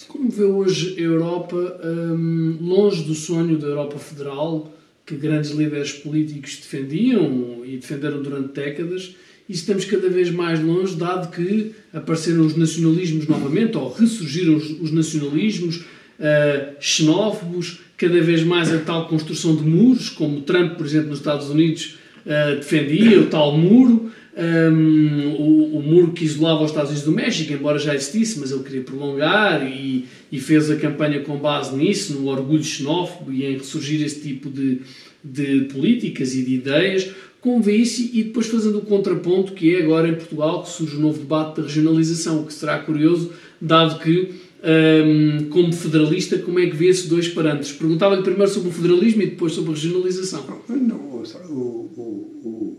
Como 0.08 0.30
vê 0.30 0.44
hoje 0.44 0.96
a 0.98 1.00
Europa 1.00 1.80
um, 1.84 2.58
longe 2.60 3.04
do 3.04 3.14
sonho 3.14 3.58
da 3.58 3.68
Europa 3.68 3.98
Federal, 3.98 4.72
que 5.06 5.16
grandes 5.16 5.50
líderes 5.50 5.92
políticos 5.92 6.56
defendiam 6.56 7.62
e 7.64 7.76
defenderam 7.76 8.22
durante 8.22 8.54
décadas, 8.54 9.14
e 9.48 9.52
estamos 9.52 9.84
cada 9.84 10.08
vez 10.08 10.30
mais 10.30 10.62
longe, 10.62 10.96
dado 10.96 11.30
que 11.30 11.72
apareceram 11.92 12.46
os 12.46 12.56
nacionalismos 12.56 13.26
novamente, 13.26 13.76
ou 13.76 13.92
ressurgiram 13.92 14.56
os, 14.56 14.70
os 14.80 14.90
nacionalismos 14.90 15.84
uh, 16.18 16.74
xenófobos, 16.80 17.80
cada 17.96 18.20
vez 18.20 18.42
mais 18.42 18.72
a 18.72 18.78
tal 18.78 19.08
construção 19.08 19.54
de 19.56 19.62
muros, 19.62 20.08
como 20.08 20.40
Trump, 20.42 20.76
por 20.76 20.86
exemplo, 20.86 21.10
nos 21.10 21.18
Estados 21.18 21.48
Unidos 21.48 21.96
uh, 22.26 22.56
defendia, 22.56 23.20
o 23.20 23.26
tal 23.26 23.56
muro, 23.56 24.10
um, 24.36 25.36
o, 25.38 25.78
o, 25.78 25.82
muro 25.82 26.12
que 26.12 26.24
isolava 26.24 26.64
os 26.64 26.70
Estados 26.70 26.90
Unidos 26.90 27.08
do 27.08 27.14
México, 27.14 27.52
embora 27.52 27.78
já 27.78 27.94
existisse, 27.94 28.40
mas 28.40 28.50
ele 28.50 28.64
queria 28.64 28.82
prolongar 28.82 29.64
e, 29.64 30.06
e, 30.30 30.40
fez 30.40 30.70
a 30.70 30.76
campanha 30.76 31.20
com 31.20 31.36
base 31.36 31.74
nisso, 31.76 32.14
no 32.14 32.26
orgulho 32.28 32.64
xenófobo 32.64 33.32
e 33.32 33.44
em 33.44 33.58
ressurgir 33.58 34.04
esse 34.04 34.20
tipo 34.20 34.50
de, 34.50 34.80
de 35.22 35.66
políticas 35.72 36.34
e 36.34 36.42
de 36.42 36.54
ideias, 36.54 37.10
com 37.40 37.60
isso 37.68 38.10
e 38.12 38.24
depois 38.24 38.46
fazendo 38.46 38.78
o 38.78 38.82
contraponto 38.82 39.52
que 39.52 39.76
é 39.76 39.82
agora 39.82 40.08
em 40.08 40.14
Portugal 40.14 40.62
que 40.62 40.70
surge 40.70 40.96
o 40.96 40.98
um 40.98 41.02
novo 41.02 41.18
debate 41.18 41.60
da 41.60 41.66
regionalização, 41.66 42.40
o 42.40 42.46
que 42.46 42.54
será 42.54 42.78
curioso, 42.78 43.32
dado 43.60 44.00
que, 44.00 44.30
um, 44.64 45.48
como 45.50 45.72
federalista, 45.72 46.38
como 46.38 46.58
é 46.58 46.66
que 46.66 46.76
vê 46.76 46.88
esses 46.88 47.08
dois 47.08 47.28
parâmetros? 47.28 47.72
Perguntava-lhe 47.72 48.22
primeiro 48.22 48.50
sobre 48.50 48.70
o 48.70 48.72
federalismo 48.72 49.22
e 49.22 49.26
depois 49.26 49.52
sobre 49.52 49.70
a 49.70 49.74
regionalização. 49.74 50.62
Não, 50.68 50.96
o, 50.96 51.90
o, 51.96 52.78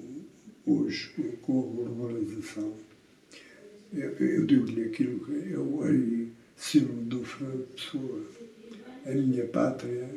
o, 0.65 0.73
hoje, 0.81 1.11
com 1.41 1.59
a 1.59 1.93
globalização, 1.93 2.73
eu, 3.93 4.11
eu 4.11 4.45
digo-lhe 4.45 4.83
aquilo 4.83 5.19
que 5.19 5.51
eu 5.51 5.83
aí 5.83 6.27
sirvo 6.55 6.93
do 7.03 7.23
Fernando 7.23 7.67
Pessoa. 7.75 8.21
A 9.05 9.11
minha 9.11 9.45
pátria 9.45 10.09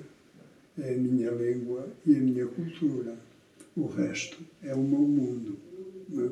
é 0.79 0.95
a 0.95 0.97
minha 0.97 1.31
língua 1.31 1.89
e 2.07 2.17
a 2.17 2.19
minha 2.19 2.47
cultura 2.47 3.17
o 3.79 3.87
resto 3.87 4.37
é 4.63 4.75
o 4.75 4.83
meu 4.83 5.01
mundo. 5.01 5.57
Né? 6.09 6.31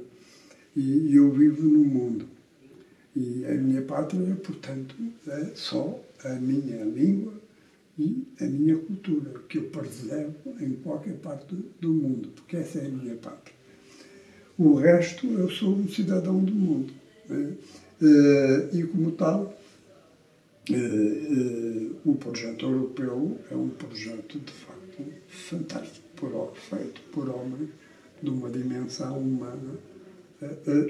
E, 0.77 1.15
eu 1.15 1.31
vivo 1.31 1.63
no 1.63 1.85
mundo. 1.85 2.27
E 3.17 3.47
a 3.47 3.55
minha 3.55 3.81
pátria, 3.81 4.37
portanto, 4.37 4.95
é 5.27 5.53
só 5.55 5.99
a 6.23 6.35
minha 6.35 6.85
língua 6.85 7.33
e 7.99 8.27
a 8.39 8.45
minha 8.45 8.77
cultura, 8.77 9.41
que 9.49 9.57
eu 9.57 9.71
preservo 9.71 10.55
em 10.61 10.75
qualquer 10.77 11.15
parte 11.15 11.57
do 11.81 11.95
mundo, 11.95 12.29
porque 12.35 12.59
essa 12.59 12.79
é 12.79 12.87
a 12.87 12.91
minha 12.91 13.15
pátria. 13.15 13.57
O 14.59 14.75
resto, 14.75 15.27
eu 15.27 15.51
sou 15.51 15.75
um 15.75 15.89
cidadão 15.89 16.45
do 16.45 16.53
mundo. 16.53 16.93
Né? 17.27 17.55
Eh, 18.03 18.69
e, 18.75 18.83
como 18.85 19.13
tal, 19.13 19.59
eh, 20.71 20.75
eh, 20.75 21.91
o 22.05 22.15
projeto 22.17 22.67
europeu 22.67 23.39
é 23.51 23.57
um 23.57 23.71
projeto, 23.71 24.39
de 24.39 24.53
facto, 24.53 25.03
fantástico 25.29 26.07
por, 26.17 26.55
feito 26.55 27.01
por 27.13 27.31
homens 27.31 27.71
de 28.23 28.29
uma 28.29 28.51
dimensão 28.51 29.19
humana 29.19 29.79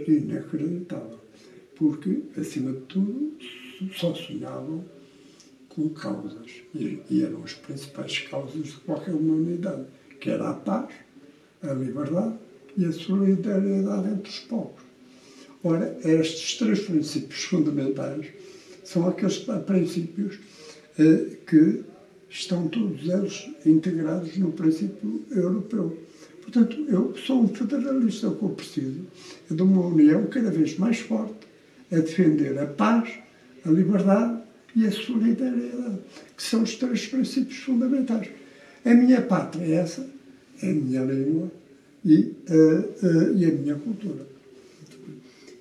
inacreditável. 0.09 1.26
Porque, 1.77 2.23
acima 2.37 2.73
de 2.73 2.81
tudo, 2.83 3.33
só 3.95 4.15
sonhavam 4.15 4.85
com 5.69 5.89
causas. 5.91 6.51
E, 6.75 7.01
e 7.11 7.23
eram 7.23 7.45
as 7.45 7.53
principais 7.55 8.19
causas 8.21 8.67
de 8.67 8.77
qualquer 8.79 9.15
humanidade, 9.15 9.85
que 10.21 10.31
era 10.31 10.51
a 10.51 10.55
paz, 10.55 10.93
a 11.63 11.73
liberdade 11.73 12.35
e 12.77 12.85
a 12.85 12.93
solidariedade 12.93 14.09
entre 14.09 14.31
os 14.31 14.39
povos. 14.41 14.83
Ora, 15.63 15.99
estes 16.05 16.59
três 16.59 16.81
princípios 16.81 17.43
fundamentais 17.45 18.27
são 18.85 19.07
aqueles 19.09 19.39
princípios 19.39 20.39
eh, 20.99 21.37
que 21.47 21.83
estão 22.29 22.69
todos 22.69 23.03
eles 23.09 23.49
integrados 23.65 24.37
no 24.37 24.53
princípio 24.53 25.23
europeu. 25.31 25.99
Portanto, 26.43 26.77
eu 26.89 27.17
sou 27.17 27.43
um 27.43 27.49
federalista, 27.49 28.29
o 28.29 28.37
que 28.37 28.43
eu 28.45 28.49
preciso 28.51 29.01
é 29.51 29.55
de 29.55 29.63
uma 29.63 29.87
união 29.87 30.27
cada 30.27 30.51
vez 30.51 30.79
mais 30.79 31.01
forte 31.01 31.46
a 31.93 31.97
defender 31.97 32.59
a 32.59 32.67
paz, 32.67 33.11
a 33.65 33.71
liberdade 33.71 34.41
e 34.75 34.87
a 34.87 34.93
solidariedade, 34.93 35.99
que 36.37 36.43
são 36.43 36.63
os 36.63 36.75
três 36.77 37.07
princípios 37.07 37.59
fundamentais. 37.59 38.29
A 38.85 38.95
minha 38.95 39.21
pátria 39.23 39.65
é 39.65 39.73
essa, 39.73 40.09
a 40.63 40.67
minha 40.67 41.03
língua 41.03 41.51
e, 42.05 42.33
uh, 42.49 43.07
uh, 43.07 43.37
e 43.37 43.45
a 43.45 43.53
minha 43.53 43.75
cultura. 43.77 44.27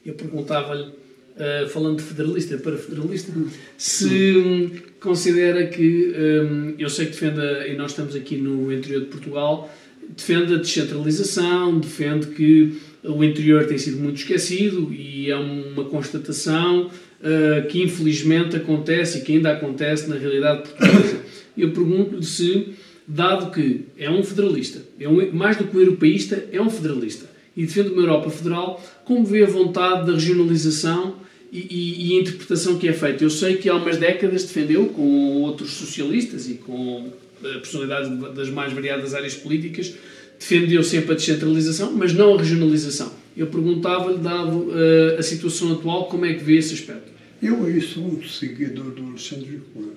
Eu 0.05 0.13
perguntava-lhe 0.13 1.05
Uh, 1.35 1.67
falando 1.67 1.97
de 1.97 2.03
federalista 2.03 2.57
para 2.57 2.77
federalista, 2.77 3.29
se 3.77 4.37
um, 4.37 4.71
considera 5.01 5.67
que, 5.67 6.13
um, 6.17 6.75
eu 6.79 6.89
sei 6.89 7.07
que 7.07 7.11
defende, 7.11 7.41
e 7.69 7.75
nós 7.75 7.91
estamos 7.91 8.15
aqui 8.15 8.37
no 8.37 8.71
interior 8.71 9.01
de 9.01 9.07
Portugal, 9.07 9.69
defende 10.15 10.53
a 10.53 10.57
descentralização, 10.59 11.77
defende 11.77 12.27
que 12.27 12.79
o 13.07 13.23
interior 13.23 13.65
tem 13.65 13.77
sido 13.77 13.97
muito 13.97 14.17
esquecido 14.17 14.91
e 14.93 15.29
é 15.29 15.35
uma 15.35 15.85
constatação 15.85 16.87
uh, 16.87 17.67
que 17.67 17.81
infelizmente 17.81 18.55
acontece 18.55 19.19
e 19.19 19.21
que 19.21 19.33
ainda 19.33 19.51
acontece 19.51 20.09
na 20.09 20.15
realidade 20.15 20.69
portuguesa. 20.69 21.21
Eu 21.57 21.71
pergunto-lhe 21.71 22.23
se, 22.23 22.73
dado 23.07 23.51
que 23.51 23.85
é 23.97 24.09
um 24.09 24.23
federalista, 24.23 24.81
é 24.99 25.07
um, 25.07 25.31
mais 25.31 25.57
do 25.57 25.65
que 25.65 25.77
um 25.77 25.79
europeísta, 25.79 26.45
é 26.51 26.61
um 26.61 26.69
federalista 26.69 27.35
e 27.55 27.65
defende 27.65 27.89
uma 27.89 28.01
Europa 28.01 28.29
federal, 28.29 28.83
como 29.05 29.25
vê 29.25 29.43
a 29.43 29.47
vontade 29.47 30.05
da 30.05 30.13
regionalização 30.13 31.15
e, 31.51 32.11
e, 32.11 32.17
a 32.17 32.21
interpretação 32.21 32.77
que 32.77 32.87
é 32.87 32.91
feita. 32.91 33.23
Eu 33.23 33.29
sei 33.29 33.55
que 33.55 33.69
há 33.69 33.75
umas 33.75 33.97
décadas 33.97 34.43
defendeu, 34.43 34.87
com 34.87 35.41
outros 35.41 35.71
socialistas 35.71 36.49
e 36.49 36.55
com 36.55 37.09
eh, 37.41 37.53
personalidades 37.59 38.35
das 38.35 38.49
mais 38.49 38.73
variadas 38.73 39.13
áreas 39.13 39.35
políticas, 39.35 39.93
defendeu 40.39 40.83
sempre 40.83 41.13
a 41.13 41.15
descentralização, 41.15 41.91
mas 41.93 42.13
não 42.13 42.35
a 42.35 42.37
regionalização. 42.37 43.11
Eu 43.35 43.47
perguntava-lhe, 43.47 44.17
dado 44.17 44.69
uh, 44.69 45.19
a 45.19 45.23
situação 45.23 45.73
atual, 45.73 46.07
como 46.07 46.25
é 46.25 46.33
que 46.33 46.43
vê 46.43 46.57
esse 46.57 46.73
aspecto? 46.73 47.11
Eu 47.41 47.65
aí 47.65 47.81
sou 47.81 48.03
um 48.03 48.23
seguidor 48.23 48.91
do 48.91 49.03
Alexandre 49.07 49.45
Vicuano. 49.45 49.93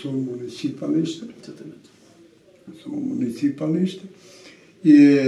Sou 0.00 0.12
um 0.12 0.20
municipalista. 0.20 1.26
Exatamente. 1.42 1.86
Sou 2.82 2.94
um 2.94 3.00
municipalista 3.00 4.02
e 4.84 5.18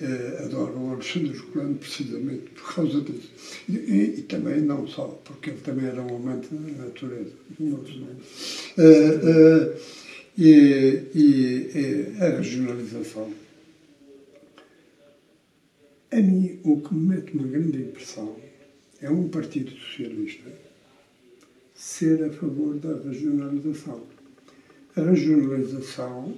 eh, 0.00 0.42
adoro 0.44 0.78
o 0.78 0.92
Alexandre 0.92 1.36
Colano 1.38 1.74
precisamente 1.74 2.50
por 2.54 2.74
causa 2.74 3.00
disso. 3.00 3.30
E, 3.68 3.72
e, 3.72 4.14
e, 4.18 4.22
também 4.22 4.60
não 4.60 4.86
só, 4.86 5.20
porque 5.24 5.50
ele 5.50 5.58
também 5.58 5.86
era 5.86 6.00
um 6.00 6.16
amante 6.16 6.48
da 6.52 6.84
natureza. 6.84 7.32
Uh, 7.58 7.74
uh, 8.78 9.74
e, 10.38 11.02
e 11.14 12.14
a 12.20 12.28
regionalização. 12.28 13.28
A 16.10 16.16
mim, 16.16 16.58
o 16.64 16.80
que 16.80 16.94
me 16.94 17.16
mete 17.16 17.34
uma 17.34 17.46
grande 17.46 17.82
impressão 17.82 18.34
é 18.98 19.10
um 19.10 19.28
Partido 19.28 19.70
Socialista 19.72 20.50
ser 21.74 22.24
a 22.24 22.32
favor 22.32 22.78
da 22.78 22.96
regionalização. 22.96 24.06
A 24.96 25.02
regionalização 25.02 26.34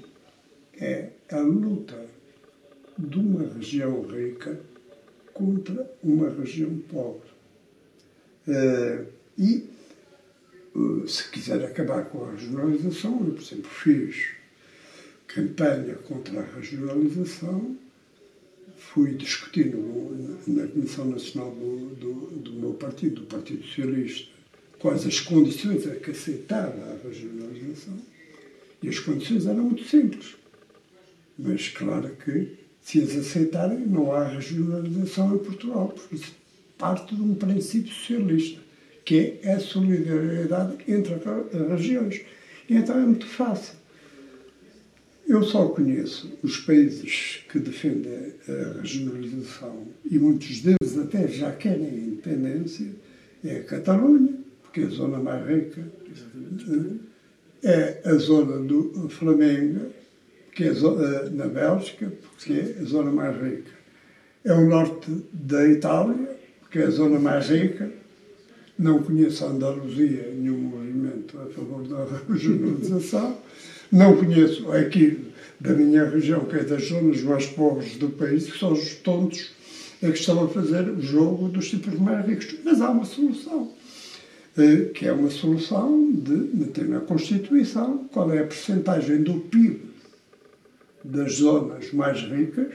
é 0.74 1.10
a 1.30 1.38
luta 1.38 2.04
de 2.98 3.16
uma 3.20 3.46
região 3.46 4.02
rica 4.02 4.60
contra 5.32 5.88
uma 6.02 6.28
região 6.30 6.76
pobre. 6.88 7.30
Uh, 8.48 9.06
e, 9.38 9.68
uh, 10.74 11.06
se 11.06 11.30
quiser 11.30 11.64
acabar 11.64 12.06
com 12.06 12.24
a 12.24 12.32
regionalização, 12.32 13.24
eu, 13.24 13.34
por 13.34 13.40
exemplo, 13.40 13.70
fiz 13.70 14.30
campanha 15.28 15.94
contra 15.94 16.40
a 16.40 16.44
regionalização, 16.56 17.78
fui 18.92 19.14
discutir 19.14 19.66
no, 19.66 20.36
na 20.48 20.66
Comissão 20.66 21.04
Nacional 21.04 21.52
do, 21.52 21.94
do, 21.94 22.14
do, 22.38 22.52
meu 22.52 22.74
partido, 22.74 23.20
do 23.20 23.26
Partido 23.26 23.62
Socialista, 23.64 24.28
quais 24.78 25.06
as 25.06 25.20
condições 25.20 25.86
a 25.86 25.94
que 25.94 26.10
aceitava 26.10 26.76
a 26.76 27.08
regionalização. 27.08 27.94
E 28.82 28.88
as 28.88 28.98
condições 28.98 29.46
eram 29.46 29.64
muito 29.64 29.84
simples. 29.84 30.34
Mas, 31.38 31.68
claro 31.68 32.16
que, 32.24 32.58
se 32.82 33.00
as 33.00 33.14
aceitarem, 33.14 33.78
não 33.78 34.12
há 34.12 34.26
regionalização 34.26 35.36
em 35.36 35.38
Portugal, 35.38 35.88
porque 35.88 36.24
parte 36.76 37.14
de 37.14 37.22
um 37.22 37.34
princípio 37.34 37.92
socialista, 37.92 38.58
que 39.04 39.38
é 39.42 39.52
a 39.52 39.60
solidariedade 39.60 40.78
entre 40.88 41.14
as 41.14 41.68
regiões. 41.68 42.22
E 42.68 42.74
então 42.74 42.98
é 42.98 43.02
muito 43.02 43.26
fácil. 43.26 43.74
Eu 45.30 45.44
só 45.44 45.68
conheço 45.68 46.28
os 46.42 46.56
países 46.56 47.44
que 47.48 47.60
defendem 47.60 48.34
a 48.48 48.80
regionalização 48.80 49.86
e 50.04 50.18
muitos 50.18 50.60
deles 50.60 50.98
até 50.98 51.28
já 51.28 51.52
querem 51.52 51.86
a 51.86 51.92
independência. 51.92 52.88
É 53.44 53.58
a 53.58 53.62
Catalunha, 53.62 54.34
porque 54.60 54.80
é 54.80 54.84
a 54.86 54.88
zona 54.88 55.18
mais 55.18 55.46
rica. 55.46 55.86
Exatamente. 56.10 57.00
É 57.62 58.00
a 58.04 58.14
zona 58.14 58.56
do 58.58 59.08
Flamengo, 59.08 59.92
que 60.52 60.64
é 60.64 60.72
zona, 60.72 61.30
na 61.30 61.46
Bélgica, 61.46 62.12
porque 62.22 62.52
é 62.52 62.76
a 62.80 62.84
zona 62.84 63.12
mais 63.12 63.40
rica. 63.40 63.70
É 64.44 64.52
o 64.52 64.68
norte 64.68 65.12
da 65.32 65.64
Itália, 65.68 66.36
que 66.72 66.80
é 66.80 66.86
a 66.86 66.90
zona 66.90 67.20
mais 67.20 67.48
rica. 67.48 67.88
Não 68.76 69.00
conheço 69.00 69.44
a 69.44 69.50
Andaluzia, 69.50 70.34
nenhum 70.36 70.58
movimento 70.58 71.38
a 71.38 71.46
favor 71.50 71.86
da 71.86 72.04
regionalização. 72.28 73.38
Não 73.90 74.16
conheço 74.16 74.70
aqui 74.72 75.32
da 75.58 75.72
minha 75.72 76.08
região, 76.08 76.44
que 76.44 76.56
é 76.56 76.64
das 76.64 76.88
zonas 76.88 77.20
mais 77.22 77.46
pobres 77.46 77.96
do 77.96 78.10
país, 78.10 78.50
que 78.50 78.58
são 78.58 78.72
os 78.72 78.94
tontos 78.96 79.52
é 80.02 80.10
que 80.10 80.18
estão 80.18 80.42
a 80.44 80.48
fazer 80.48 80.88
o 80.88 81.00
jogo 81.00 81.48
dos 81.48 81.68
tipos 81.68 81.98
mais 81.98 82.26
ricos. 82.26 82.54
Mas 82.64 82.80
há 82.80 82.90
uma 82.90 83.04
solução, 83.04 83.70
eh, 84.56 84.90
que 84.94 85.06
é 85.06 85.12
uma 85.12 85.28
solução 85.28 86.10
de 86.10 86.32
meter 86.32 86.88
na 86.88 87.00
Constituição 87.00 88.08
qual 88.10 88.32
é 88.32 88.38
a 88.38 88.46
percentagem 88.46 89.22
do 89.22 89.40
PIB 89.40 89.90
das 91.04 91.34
zonas 91.34 91.92
mais 91.92 92.20
ricas 92.22 92.72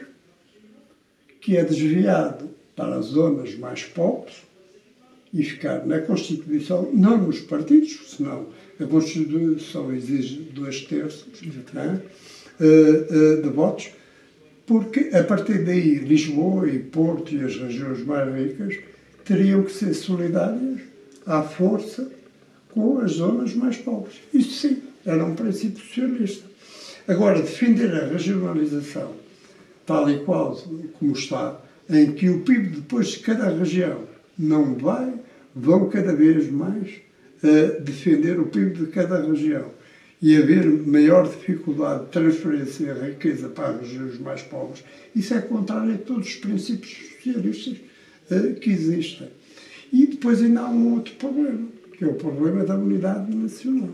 que 1.41 1.57
é 1.57 1.63
desviado 1.63 2.49
para 2.75 2.95
as 2.97 3.05
zonas 3.05 3.55
mais 3.55 3.83
pobres 3.83 4.43
e 5.33 5.43
ficar 5.43 5.85
na 5.85 5.99
Constituição, 5.99 6.89
não 6.93 7.17
nos 7.17 7.41
partidos, 7.41 8.15
senão 8.15 8.47
a 8.79 8.85
Constituição 8.85 9.93
exige 9.93 10.49
dois 10.53 10.81
terços 10.81 11.27
é? 11.75 13.41
de 13.41 13.49
votos, 13.49 13.91
porque 14.65 15.11
a 15.13 15.23
partir 15.23 15.63
daí 15.63 15.95
Lisboa 15.95 16.67
e 16.69 16.79
Porto 16.79 17.33
e 17.33 17.43
as 17.43 17.55
regiões 17.55 18.03
mais 18.03 18.33
ricas 18.33 18.77
teriam 19.23 19.63
que 19.63 19.71
ser 19.71 19.93
solidárias 19.93 20.81
à 21.25 21.41
força 21.41 22.09
com 22.71 22.99
as 22.99 23.13
zonas 23.13 23.53
mais 23.53 23.77
pobres. 23.77 24.15
Isto 24.33 24.53
sim, 24.53 24.83
era 25.05 25.23
um 25.23 25.35
princípio 25.35 25.83
socialista. 25.83 26.45
Agora, 27.07 27.41
defender 27.41 27.93
a 27.93 28.07
regionalização 28.07 29.13
tal 29.85 30.09
e 30.09 30.19
qual 30.23 30.55
como 30.99 31.13
está, 31.13 31.61
em 31.89 32.11
que 32.13 32.29
o 32.29 32.41
PIB 32.41 32.69
depois 32.69 33.09
de 33.09 33.19
cada 33.19 33.49
região 33.49 34.01
não 34.37 34.75
vai, 34.75 35.13
vão 35.55 35.89
cada 35.89 36.13
vez 36.15 36.51
mais 36.51 36.89
a 37.47 37.79
defender 37.79 38.39
o 38.39 38.47
PIB 38.47 38.85
de 38.85 38.87
cada 38.87 39.21
região 39.21 39.71
e 40.21 40.35
haver 40.37 40.65
maior 40.65 41.27
dificuldade 41.27 42.05
de 42.05 42.11
transferência 42.11 42.93
de 42.93 43.09
riqueza 43.09 43.49
para 43.49 43.75
as 43.75 43.81
regiões 43.81 44.19
mais 44.19 44.41
pobres, 44.41 44.83
isso 45.15 45.33
é 45.33 45.41
contrário 45.41 45.93
a 45.93 45.97
todos 45.97 46.27
os 46.27 46.35
princípios 46.35 46.97
socialistas 47.15 47.77
uh, 48.31 48.53
que 48.55 48.71
existem. 48.71 49.29
E 49.91 50.07
depois 50.07 50.41
ainda 50.41 50.61
há 50.61 50.69
um 50.69 50.95
outro 50.95 51.13
problema, 51.15 51.67
que 51.97 52.03
é 52.03 52.07
o 52.07 52.15
problema 52.15 52.63
da 52.63 52.75
unidade 52.75 53.35
nacional. 53.35 53.93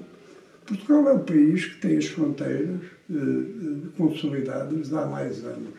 Portugal 0.66 1.10
é 1.10 1.14
um 1.14 1.26
país 1.26 1.66
que 1.66 1.82
tem 1.82 1.98
as 1.98 2.06
fronteiras 2.06 2.82
uh, 3.10 3.90
consolidadas 3.98 4.94
há 4.94 5.06
mais 5.06 5.44
anos. 5.44 5.74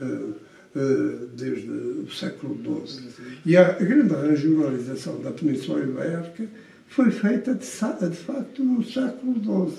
Uh, 0.00 0.48
desde 1.34 1.68
o 1.70 2.10
século 2.10 2.56
XII. 2.86 3.08
E 3.44 3.56
a 3.56 3.72
grande 3.72 4.14
regionalização 4.14 5.20
da 5.20 5.32
Península 5.32 5.82
Ibérica 5.82 6.46
foi 6.88 7.10
feita 7.10 7.54
de, 7.54 7.64
de 7.64 8.16
facto 8.16 8.64
no 8.64 8.82
século 8.84 9.34
XII, 9.70 9.78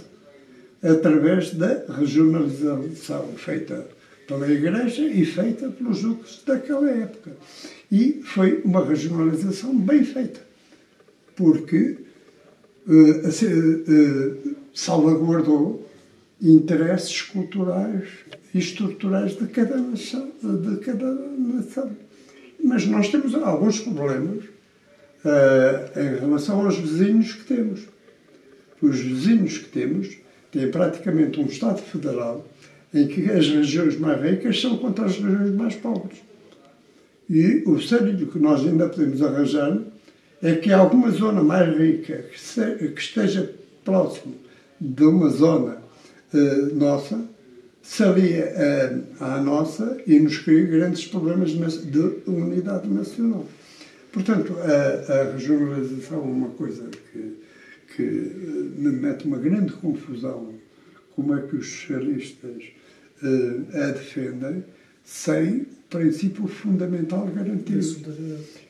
através 0.82 1.54
da 1.54 1.86
regionalização 1.94 3.34
feita 3.36 3.88
pela 4.28 4.50
Igreja 4.50 5.02
e 5.02 5.26
feita 5.26 5.70
pelos 5.70 6.02
duques 6.02 6.42
daquela 6.46 6.90
época. 6.90 7.32
E 7.92 8.22
foi 8.24 8.62
uma 8.64 8.86
regionalização 8.86 9.76
bem 9.76 10.04
feita, 10.04 10.40
porque 11.36 11.98
uh, 12.88 13.28
uh, 13.28 14.56
salvaguardou 14.74 15.90
interesses 16.40 17.24
culturais 17.24 18.08
e 18.54 18.60
estruturais 18.60 19.36
de 19.36 19.48
cada 19.48 19.78
nação. 19.78 20.32
De 20.42 20.78
cada 20.78 21.12
nação. 21.12 21.92
Mas 22.64 22.86
nós 22.86 23.10
temos 23.10 23.34
alguns 23.34 23.80
problemas 23.80 24.44
uh, 25.26 26.00
em 26.00 26.20
relação 26.20 26.66
aos 26.66 26.78
vizinhos 26.78 27.34
que 27.34 27.44
temos. 27.44 27.82
Os 28.82 29.00
vizinhos 29.00 29.58
que 29.58 29.70
temos 29.70 30.18
têm 30.52 30.72
praticamente 30.72 31.40
um 31.40 31.46
Estado 31.46 31.82
federal 31.82 32.48
em 32.94 33.08
que 33.08 33.30
as 33.30 33.48
regiões 33.48 33.98
mais 34.00 34.22
ricas 34.22 34.60
são 34.60 34.78
contra 34.78 35.06
as 35.06 35.18
regiões 35.18 35.54
mais 35.54 35.76
pobres. 35.76 36.20
E 37.30 37.64
o 37.68 37.80
cenário 37.80 38.28
que 38.28 38.40
nós 38.40 38.62
ainda 38.62 38.90
podemos 38.90 39.22
arranjar 39.22 39.78
é 40.42 40.56
que 40.56 40.72
alguma 40.72 41.12
zona 41.12 41.44
mais 41.44 41.78
rica 41.78 42.26
que, 42.32 43.00
esteja 43.00 43.54
próximo 43.86 44.34
de 44.82 45.04
uma 45.04 45.30
zona 45.30 45.78
uh, 46.34 46.76
nossa 46.76 47.20
se 47.82 48.04
uh, 48.04 49.04
à 49.20 49.42
nossa 49.42 49.98
e 50.06 50.20
nos 50.20 50.38
cria 50.38 50.64
grandes 50.66 51.08
problemas 51.08 51.52
de 51.52 52.00
unidade 52.28 52.88
nacional. 52.88 53.46
Portanto, 54.12 54.56
a, 54.60 55.14
a 55.14 55.32
regionalização 55.34 56.20
é 56.20 56.22
uma 56.22 56.50
coisa 56.50 56.90
que, 56.90 57.36
que 57.96 58.04
eh, 58.04 58.82
me 58.82 58.92
mete 58.92 59.26
uma 59.26 59.38
grande 59.38 59.74
confusão. 59.74 60.54
Como 61.16 61.36
é 61.36 61.42
que 61.42 61.58
os 61.58 61.68
socialistas 61.68 62.64
uh, 63.22 63.78
a 63.78 63.92
defendem 63.92 64.64
sem 65.04 65.66
princípio 65.90 66.48
fundamental 66.48 67.28
garantido, 67.28 68.14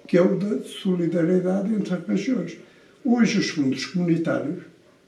que 0.08 0.18
é 0.18 0.22
o 0.22 0.38
da 0.38 0.64
solidariedade 0.64 1.74
entre 1.74 1.94
as 1.94 2.08
regiões. 2.08 2.58
Hoje, 3.04 3.40
os 3.40 3.50
fundos 3.50 3.86
comunitários 3.86 4.64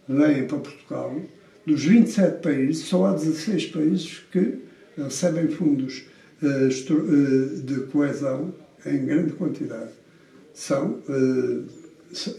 vêm 0.07 0.45
para 0.45 0.59
Portugal. 0.59 1.21
Dos 1.65 1.84
27 1.84 2.41
países, 2.41 2.86
só 2.86 3.05
há 3.05 3.13
16 3.13 3.67
países 3.67 4.23
que 4.32 4.59
recebem 4.97 5.47
fundos 5.47 6.03
uh, 6.41 7.61
de 7.61 7.82
coesão 7.91 8.53
em 8.86 9.05
grande 9.05 9.34
quantidade 9.34 10.00
são, 10.53 10.99
uh, 11.07 11.65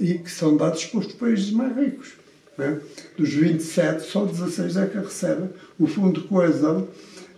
e 0.00 0.18
que 0.18 0.30
são 0.30 0.56
dados 0.56 0.84
pelos 0.86 1.06
países 1.12 1.50
mais 1.50 1.76
ricos. 1.76 2.12
É? 2.58 2.78
Dos 3.16 3.32
27, 3.32 4.02
só 4.02 4.26
16 4.26 4.76
é 4.76 4.86
que 4.86 4.98
recebem 4.98 5.48
o 5.78 5.86
Fundo 5.86 6.20
de 6.20 6.28
Coesão 6.28 6.86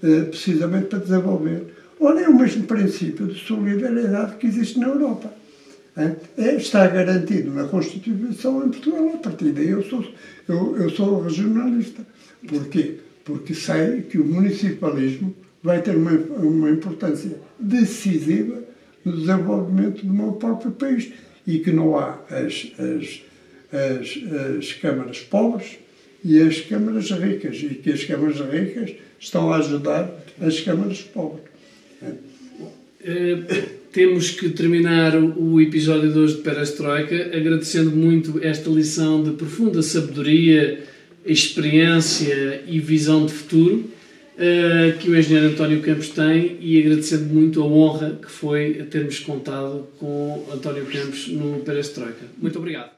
uh, 0.02 0.24
precisamente 0.26 0.86
para 0.86 0.98
desenvolver. 0.98 1.74
Ora, 2.00 2.20
é 2.20 2.28
o 2.28 2.36
mesmo 2.36 2.64
princípio 2.64 3.26
de 3.28 3.38
solidariedade 3.38 4.36
que 4.36 4.46
existe 4.46 4.78
na 4.78 4.88
Europa. 4.88 5.32
É? 5.96 6.16
É, 6.36 6.56
está 6.56 6.86
garantido 6.88 7.52
na 7.52 7.68
Constituição 7.68 8.66
em 8.66 8.70
Portugal. 8.70 9.12
A 9.14 9.18
partir 9.18 9.52
daí 9.52 9.70
eu 9.70 9.82
sou, 9.84 10.04
eu, 10.48 10.76
eu 10.76 10.90
sou 10.90 11.22
regionalista. 11.22 12.04
Porquê? 12.46 12.98
Porque 13.24 13.54
sei 13.54 14.02
que 14.02 14.18
o 14.18 14.24
municipalismo 14.24 15.34
vai 15.62 15.80
ter 15.80 15.96
uma, 15.96 16.10
uma 16.10 16.68
importância 16.68 17.38
decisiva 17.58 18.63
no 19.04 19.12
desenvolvimento 19.16 20.04
do 20.04 20.12
meu 20.12 20.32
próprio 20.32 20.72
país 20.72 21.12
e 21.46 21.58
que 21.58 21.70
não 21.70 21.98
há 21.98 22.18
as, 22.30 22.72
as, 22.78 23.22
as, 23.72 24.58
as 24.58 24.72
câmaras 24.72 25.20
pobres 25.20 25.78
e 26.24 26.40
as 26.40 26.60
câmaras 26.60 27.10
ricas 27.10 27.56
e 27.62 27.74
que 27.74 27.90
as 27.90 28.04
câmaras 28.04 28.40
ricas 28.40 28.92
estão 29.20 29.52
a 29.52 29.58
ajudar 29.58 30.10
as 30.40 30.60
câmaras 30.60 31.02
pobres. 31.02 31.44
Uh, 32.02 33.84
temos 33.92 34.30
que 34.30 34.48
terminar 34.48 35.14
o 35.16 35.60
episódio 35.60 36.12
de 36.12 36.18
hoje 36.18 36.36
de 36.36 36.42
Perestroika 36.42 37.36
agradecendo 37.36 37.90
muito 37.90 38.40
esta 38.42 38.68
lição 38.70 39.22
de 39.22 39.32
profunda 39.32 39.82
sabedoria, 39.82 40.82
experiência 41.24 42.62
e 42.66 42.80
visão 42.80 43.26
de 43.26 43.32
futuro 43.32 43.84
uh, 44.34 44.98
que 44.98 45.10
o 45.10 45.18
engenheiro 45.18 45.52
António 45.52 45.80
Campos 45.82 46.10
tem 46.10 46.56
e 46.60 46.80
agradecendo 46.80 47.32
muito 47.32 47.62
a 47.62 47.66
honra 47.66 48.18
que 48.20 48.30
foi 48.30 48.74
termos 48.90 49.18
contado 49.20 49.86
com 49.98 50.46
António 50.52 50.86
Campos 50.86 51.28
no 51.28 51.60
Perestroika. 51.60 52.26
Muito 52.38 52.58
obrigado. 52.58 52.93